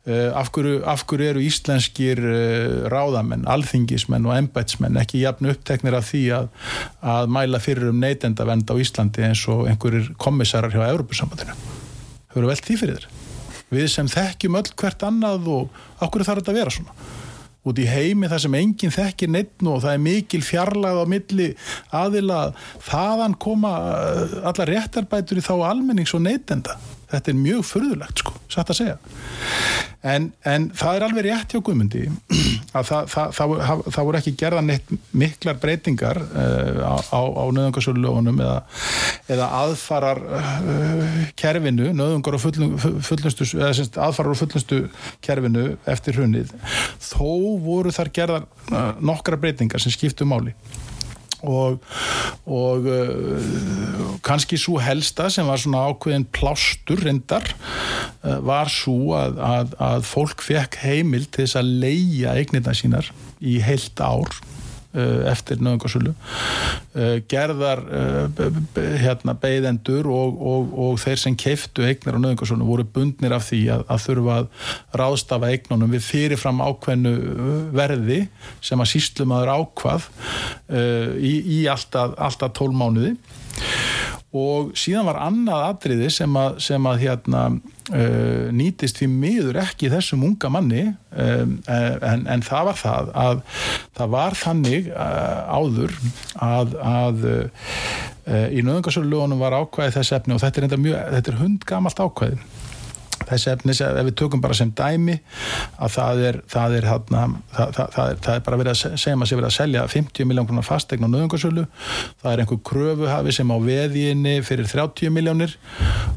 [0.02, 5.94] Uh, af, hverju, af hverju eru íslenskir uh, ráðamenn, alþingismenn og embætsmenn ekki jafn uppteknir
[5.94, 6.48] af því að,
[7.06, 11.54] að mæla fyrir um neytendavend á Íslandi eins og einhverjir komissarar hjá Evrópusambandinu?
[12.32, 13.20] Hefur velt því fyrir þér?
[13.72, 17.21] Við sem þekkjum öll hvert annað og okkur þarf þetta að vera svona
[17.68, 21.48] út í heimi þar sem enginn þekkir neitt og það er mikil fjarlæð á milli
[21.94, 22.40] aðila
[22.88, 26.78] þaðan koma uh, alla réttarbætur í þá almennings og neytenda
[27.12, 28.98] þetta er mjög furðulegt sko, satt að segja.
[30.02, 32.00] En, en það er alveg rétt hjá Guðmundi
[32.78, 37.44] að það, það, það, það, voru ekki gerða neitt miklar breytingar uh, á, á, á
[37.54, 38.56] nöðungarsölulegunum eða,
[39.30, 44.80] eða aðfarar uh, kerfinu, nöðungar og fullum, fullnustu, eða semst aðfarar og fullnustu
[45.22, 46.50] kerfinu eftir hrunnið
[46.98, 47.28] þó
[47.62, 50.56] voru þar gerðar uh, nokkra breytingar sem skiptu máli
[51.42, 51.82] og,
[52.46, 57.46] og uh, kannski svo helsta sem var svona ákveðin plástur reyndar
[58.22, 63.12] uh, var svo að, að, að fólk fekk heimil til þess að leia eignirna sínar
[63.42, 64.30] í heilt ár
[65.32, 67.80] eftir nöðungarsölu uh, gerðar
[68.36, 73.48] b- hérna, beigðendur og, og, og þeir sem keiftu eignir á nöðungarsölu voru bundnir af
[73.48, 74.68] því að, að þurfa að
[75.02, 77.14] ráðstafa eignunum við fyrirfram ákveðnu
[77.76, 78.20] verði
[78.60, 80.10] sem að síslumadur ákvað
[81.22, 83.14] í, í alltaf, alltaf 12 mánuði
[84.32, 87.42] og síðan var annað atriði sem að, sem að hérna,
[87.92, 93.42] uh, nýtist því miður ekki þessum unga manni um, en, en það var það að
[93.98, 95.96] það var þannig uh, áður
[96.48, 101.34] að, að uh, í nöðungarsölu lögunum var ákvæði þess efni og þetta er, mjög, þetta
[101.34, 102.40] er hundgamalt ákvæði
[103.32, 105.18] þessi efnis ef við tökum bara sem dæmi
[105.78, 109.38] að það er það er, það, það, það er, bara verið að segja maður sé
[109.40, 111.66] verið að selja 50 miljón krónar fastegn á nöðungarsölu
[112.22, 115.56] það er einhver kröfuhafi sem á veðinni fyrir 30 miljónir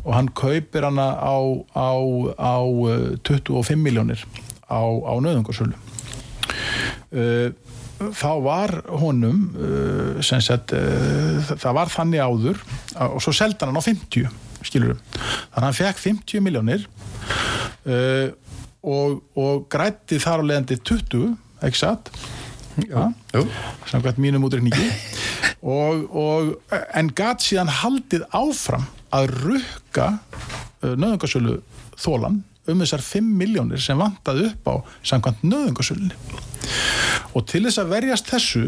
[0.04, 1.38] og hann kaupir hana á,
[1.76, 1.94] á,
[2.38, 2.56] á
[3.26, 4.26] 25 miljónir
[4.70, 5.76] á, á nöðungarsölu
[7.16, 7.52] uh,
[7.96, 12.66] þá var honum uh, sagt, uh, það var þannig áður
[13.12, 18.30] og svo selda hann á 50 skilurum, þannig að hann fekk 50 miljónir uh,
[18.86, 21.32] og, og grætti þar á leðandi 20,
[21.66, 22.12] ekki satt?
[23.88, 24.90] Samkvæmt mínum útrykningi
[25.64, 28.84] og, og en gatt síðan haldið áfram
[29.16, 30.10] að rukka
[30.84, 31.62] nöðungarsölu
[31.96, 36.16] þólan um þessar 5 miljónir sem vantaði upp á samkvæmt nöðungarsölunni
[37.36, 38.64] og til þess að verjast þessu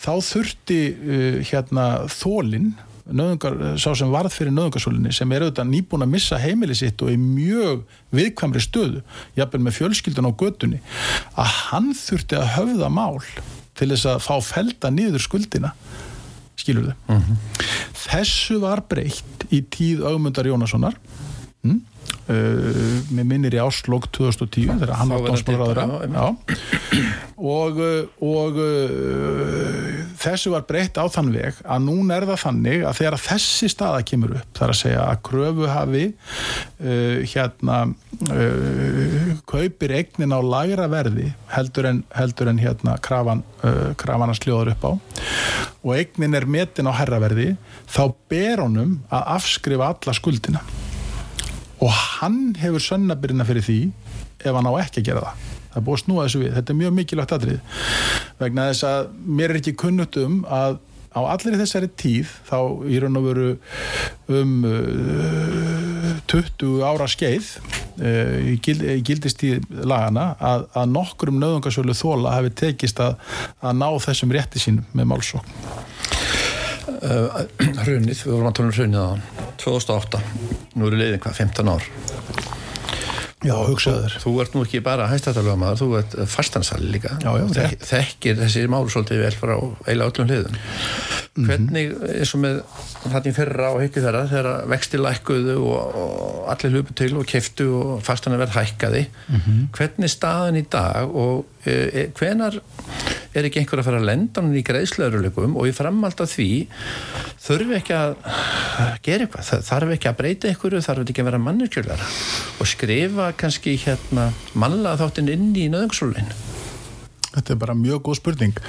[0.00, 2.72] þá þurfti uh, hérna þólinn
[3.08, 7.12] Nöðungar, sá sem varð fyrir nöðungarsólinni sem er auðvitað nýbúin að missa heimili sitt og
[7.12, 9.00] í mjög viðkvæmri stöðu
[9.38, 10.82] jafnvel með fjölskyldan á gödunni
[11.32, 13.22] að hann þurfti að höfða mál
[13.78, 15.72] til þess að fá felda nýður skuldina
[16.58, 17.68] skilur þau mm -hmm.
[18.04, 20.98] þessu var breytt í tíð augmundar Jónassonar
[21.62, 21.80] mm?
[22.28, 26.16] Uh, með minnir í áslokk 2010 þegar hann var dómsmálaráður
[27.40, 27.78] og,
[28.20, 29.86] og uh,
[30.20, 34.02] þessu var breytt á þann veg að núna er það þannig að þegar þessi staða
[34.10, 37.78] kemur upp þar að segja að kröfu hafi uh, hérna
[39.48, 43.40] kaupir eignin á lagra verði heldur en, heldur en hérna krafan,
[43.96, 44.92] krafan að sljóður upp á
[45.80, 47.54] og eignin er metin á herraverði
[47.88, 50.66] þá ber honum að afskrifa alla skuldina
[51.78, 53.78] og hann hefur sönnabyrjina fyrir því
[54.38, 55.46] ef hann á ekki að gera það.
[55.68, 57.80] Það er búið að snúa þessu við, þetta er mjög mikilvægt aðrið
[58.38, 62.58] vegna þess að mér er ekki kunnut um að á allir þessari tíð þá
[62.88, 63.48] í raun og veru
[64.38, 69.52] um uh, 20 ára skeið uh, í, gild, í
[69.88, 73.18] lagana að, að nokkur um nöðungarsölu þóla hefur tekist að,
[73.62, 76.17] að ná þessum rétti sín með málsókn
[76.88, 77.42] uh,
[77.84, 79.10] Hrunið, við vorum að tala um hrunið á
[79.64, 80.22] 2008,
[80.76, 81.90] nú eru leiðin hvað 15 ár
[83.38, 84.16] Já, hugsaður.
[84.18, 88.40] Þú ert nú ekki bara hæstatalögum aðra, þú ert fastansali líka já, já, Þek, þekkir
[88.40, 89.54] þessi málu svolítið vel frá
[89.86, 90.56] eila öllum hliðum
[91.38, 91.46] -hmm.
[91.46, 92.58] hvernig, eins og með
[93.04, 97.68] þannig fyrra og heiti þeirra þegar vexti lækkuðu og, og allir hlupu til og keftu
[97.78, 99.62] og fastanir verð hækkaði mm -hmm.
[99.76, 102.60] hvernig staðin í dag og e, e, hvenar
[103.36, 106.50] er ekki einhver að fara að lenda hann í greiðslöðurleikum og ég framald að því
[107.44, 108.14] þurfi ekki að
[109.04, 112.04] gera eitthvað, þarf ekki að breyta einhverju, þarf ekki að vera mannirkjölar
[112.58, 116.44] og skrifa kannski hérna manlaða þáttinn inn í nöðungsrólinu
[117.28, 118.60] Þetta er bara mjög góð spurning.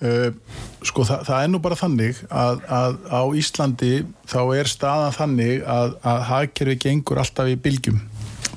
[0.00, 0.30] Uh,
[0.88, 3.92] sko það, það er nú bara þannig að, að á Íslandi
[4.30, 8.00] þá er staðan þannig að, að hagkerfi gengur alltaf í bylgjum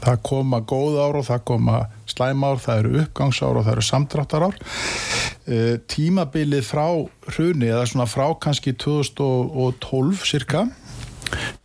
[0.03, 1.79] það koma góð ár og það koma
[2.09, 6.85] slæm ár, það eru uppgangsár og það eru samdráttar ár uh, tímabilið frá
[7.33, 10.67] hruni eða svona frá kannski 2012 cirka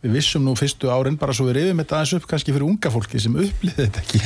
[0.03, 2.91] við vissum nú fyrstu árin bara svo við reyðum þetta aðeins upp kannski fyrir unga
[2.93, 4.21] fólki sem upplýði þetta ekki.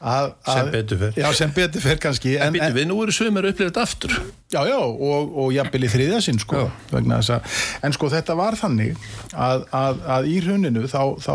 [0.00, 2.96] Að, að, sem betur fyrr já sem betur fyrr kannski en, en, en við nú
[3.04, 4.14] eru sömur upplýðið þetta aftur.
[4.50, 8.96] Já já og, og jafnvel í þriðja sinn sko en sko þetta var þannig
[9.34, 11.34] að, að í hruninu þá þá,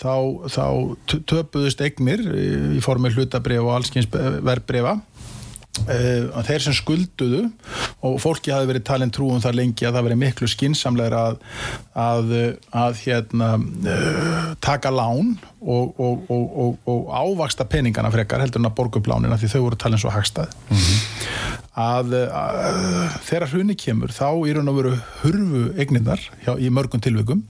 [0.00, 0.14] þá,
[0.52, 0.66] þá
[1.30, 2.24] töpuðust eignir
[2.74, 4.98] í formi hlutabref og allskyns verðbrefa
[5.74, 7.40] Uh, þeir sem skulduðu
[8.06, 11.40] og fólki hafi verið talin trúum þar lengi að það verið miklu skinsamleira að,
[11.98, 12.30] að,
[12.70, 18.76] að hérna, uh, taka lán og, og, og, og ávaksta peningana frekar heldur en að
[18.78, 21.13] borga upp lánina því þau voru talin svo hagstað mm -hmm.
[21.78, 22.78] Að, að
[23.26, 27.42] þegar hruni kemur þá í raun og veru hurfu eigninnar hjá, í mörgum tilveikum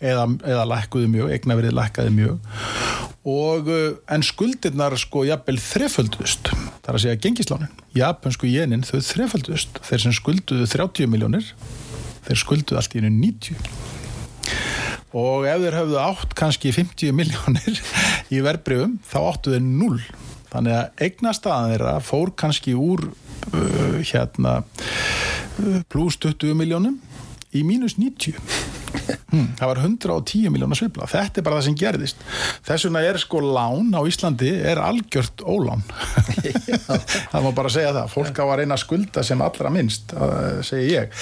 [0.00, 2.58] eða, eða lækkuðu mjög, eignaverið lækkaði mjög.
[3.24, 6.50] Og eh, en skuldirnar sko jafnvel þreföldust.
[6.84, 9.80] Þar að segja gengislánin japansku jenin þau þreföldust.
[9.86, 11.54] Þeir sem skulduðu 30 miljónir
[12.24, 13.56] þeir skulduðu allt í einu 90
[15.14, 17.80] og ef þeir hafðu átt kannski 50 miljónir
[18.34, 20.00] í verbreyfum þá áttu þeir 0
[20.54, 27.00] þannig að eignastaðan þeirra fór kannski úr uh, hérna uh, pluss 20 miljónum
[27.54, 28.63] í mínus 90
[29.30, 32.24] hmm, það var 110 miljónar svipla þetta er bara það sem gerðist.
[32.66, 35.84] Þess vegna er sko lán á Íslandi er algjört ólán.
[37.34, 38.12] Það má bara segja það.
[38.12, 40.14] Fólk á að reyna að skulda sem allra minnst
[40.66, 41.12] segi ég.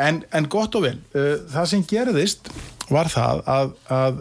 [0.00, 2.50] En, en gott og vel, uh, það sem gerðist
[2.92, 4.18] var það að, að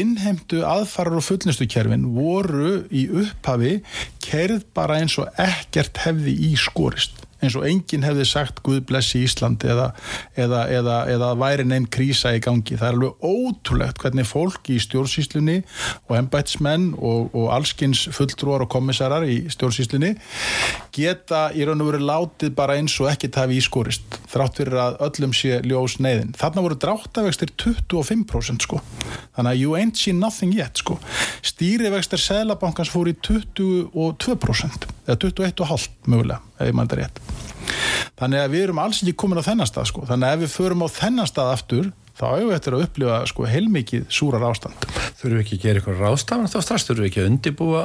[0.00, 3.80] innheimtu aðfarar og fullnustukerfin voru í upphafi
[4.24, 9.22] kerð bara eins og ekkert hefði í skorist eins og enginn hefði sagt Guð blessi
[9.24, 9.90] Ísland eða,
[10.38, 12.78] eða, eða, eða væri neinn krísa í gangi.
[12.80, 15.58] Það er alveg ótrúlegt hvernig fólk í stjórnsýslunni
[16.08, 20.14] og embætsmenn og, og allskins fulltrúar og komissarar í stjórnsýslunni
[21.00, 24.98] geta í raun og veru látið bara eins og ekkert hafi ískorist þrátt fyrir að
[25.08, 26.34] öllum sé ljós neyðin.
[26.38, 28.80] Þarna voru dráttavextir 25% sko.
[29.36, 30.98] Þannig að you ain't seen nothing yet sko.
[31.46, 37.22] Stýrivextir Sælabankans fór í 22% eða 21,5 mögulega ef ég mæta rétt.
[38.20, 40.04] Þannig að við erum alls ekki komin á þennan stað sko.
[40.08, 41.90] Þannig að ef við förum á þennan stað aftur
[42.20, 44.88] þá hefur við eftir að upplifa sko, heilmikið súrar ástand.
[45.20, 47.84] Þurfum við ekki að gera eitthvað rástafan þá strax, þurfum við ekki að undibúa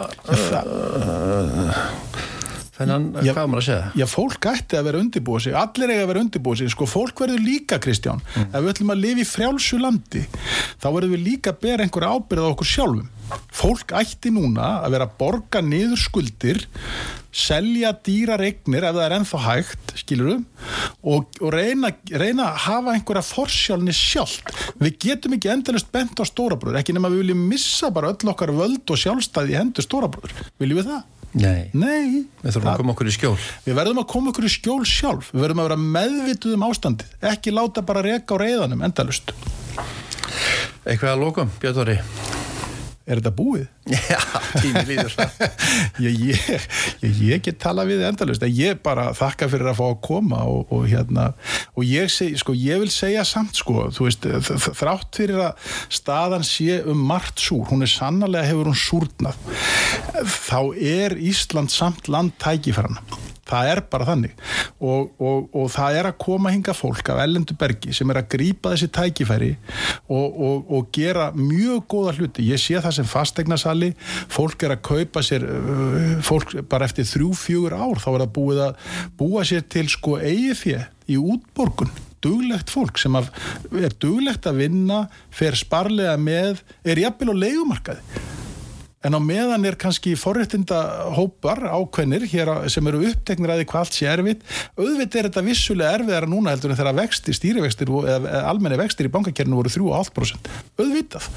[2.76, 3.34] þennan, Já.
[3.34, 3.90] hvað maður að segja?
[4.02, 7.26] Já, fólk ætti að vera undirbúið sig, allir eiga að vera undirbúið sig, sko, fólk
[7.26, 10.24] verður líka, Kristján, ef við ætlum að lifa í frjálsu landi,
[10.82, 13.12] þá verður við líka að bera einhverja ábyrð á okkur sjálfum.
[13.56, 16.60] Fólk ætti núna að vera að borga niður skuldir,
[17.36, 20.46] selja dýrar eignir ef það er ennþá hægt, skilurum,
[21.04, 24.54] og, og reyna, reyna að hafa einhverja forsjálni sjálft.
[24.80, 28.54] Við getum ekki endalist bent á stórabröður, ekki nema við viljum missa bara öll okkar
[28.56, 30.38] völd og sjálfstæði í hendur stórabröður.
[30.62, 31.04] Viljum við það?
[31.36, 32.24] Nei, Nei.
[32.40, 33.36] við þurfum að koma okkur í skjól.
[33.66, 37.12] Við verðum að koma okkur í skjól sjálf, við verðum að vera meðvituð um ástandið,
[37.34, 39.36] ekki láta bara reka á reyðanum endalust.
[40.86, 42.00] Eitthvað að lókum, Björn Þóri?
[43.06, 43.66] Er þetta búið?
[43.93, 44.18] Já,
[44.58, 45.14] tími líður
[46.06, 46.64] ég, ég,
[47.03, 50.41] ég, ég get tala við endalust, en ég bara þakka fyrir að fá að koma
[50.49, 51.28] og, og hérna,
[51.78, 54.26] og ég, seg, sko, ég vil segja samt, sko, veist,
[54.82, 59.38] þrátt fyrir að staðan sé um margt súr, hún er sannarlega hefur hún súrnað,
[60.49, 63.06] þá er Ísland samt land tækifærana.
[63.46, 64.32] Það er bara þannig.
[64.82, 68.30] Og, og, og það er að koma hinga fólk af ellendu bergi sem er að
[68.34, 69.52] grípa þessi tækifæri
[70.10, 72.48] og, og, gera mjög góða hluti.
[72.50, 73.91] Ég sé það sem fastegnasali,
[74.34, 78.34] fólk er að kaupa sér, uh, fólk bara eftir þrjú, fjögur ár þá er það
[78.39, 78.89] búið að
[79.20, 80.82] búa sér til sko eigifjö
[81.12, 81.93] í útborgun.
[82.26, 88.43] Duglegt fólk sem er duglegt að vinna, fer sparlega með, er jafnvel á leigumarkaði
[89.06, 90.80] en á meðan er kannski forréttinda
[91.16, 92.26] hópar ákveðnir
[92.72, 94.45] sem eru uppteknir að því hvað allt sé erfitt
[94.80, 99.14] auðvitað er þetta vissulega erfiðara núna heldur en þegar vexti, stýrivextir eða almenni vextir í
[99.14, 100.51] bankakernu voru 3,5%
[100.82, 101.30] auðvitað,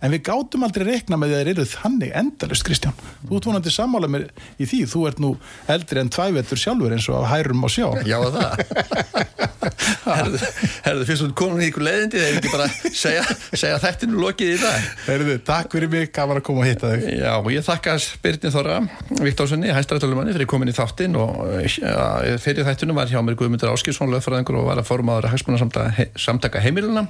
[0.00, 2.96] en við gátum aldrei rekna með því að þeir eru þannig endalust Kristján,
[3.26, 5.34] þú ert vonandi sammála mér í því, þú ert nú
[5.72, 7.88] eldri en tvævettur sjálfur eins og á hærum á sjá.
[8.06, 9.46] Já, það?
[10.06, 10.38] Herðu,
[10.84, 14.58] herðu fyrst hún komin í ykkur leiðindi þegar ekki bara segja, segja þættinu lokið í
[14.62, 14.86] dag.
[15.06, 18.76] Heyrðu, takk fyrir mig, gaman að koma að hitta þig Já, ég þakka Birnir Þorra
[19.22, 24.12] Viktórssoni, hæstrættalumanni fyrir komin í þáttinn og ja, fyrir þættinu var hjá mér Guðmundur Áskilsson
[24.12, 27.06] lögfræðingur og var að formaður hagsmuna samtaka, he, samtaka heimiluna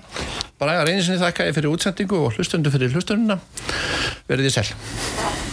[0.60, 3.40] bara að reynisinni þakka ég fyrir útsendingu og hlustundu fyrir hlustununa
[4.30, 5.45] verið ég sel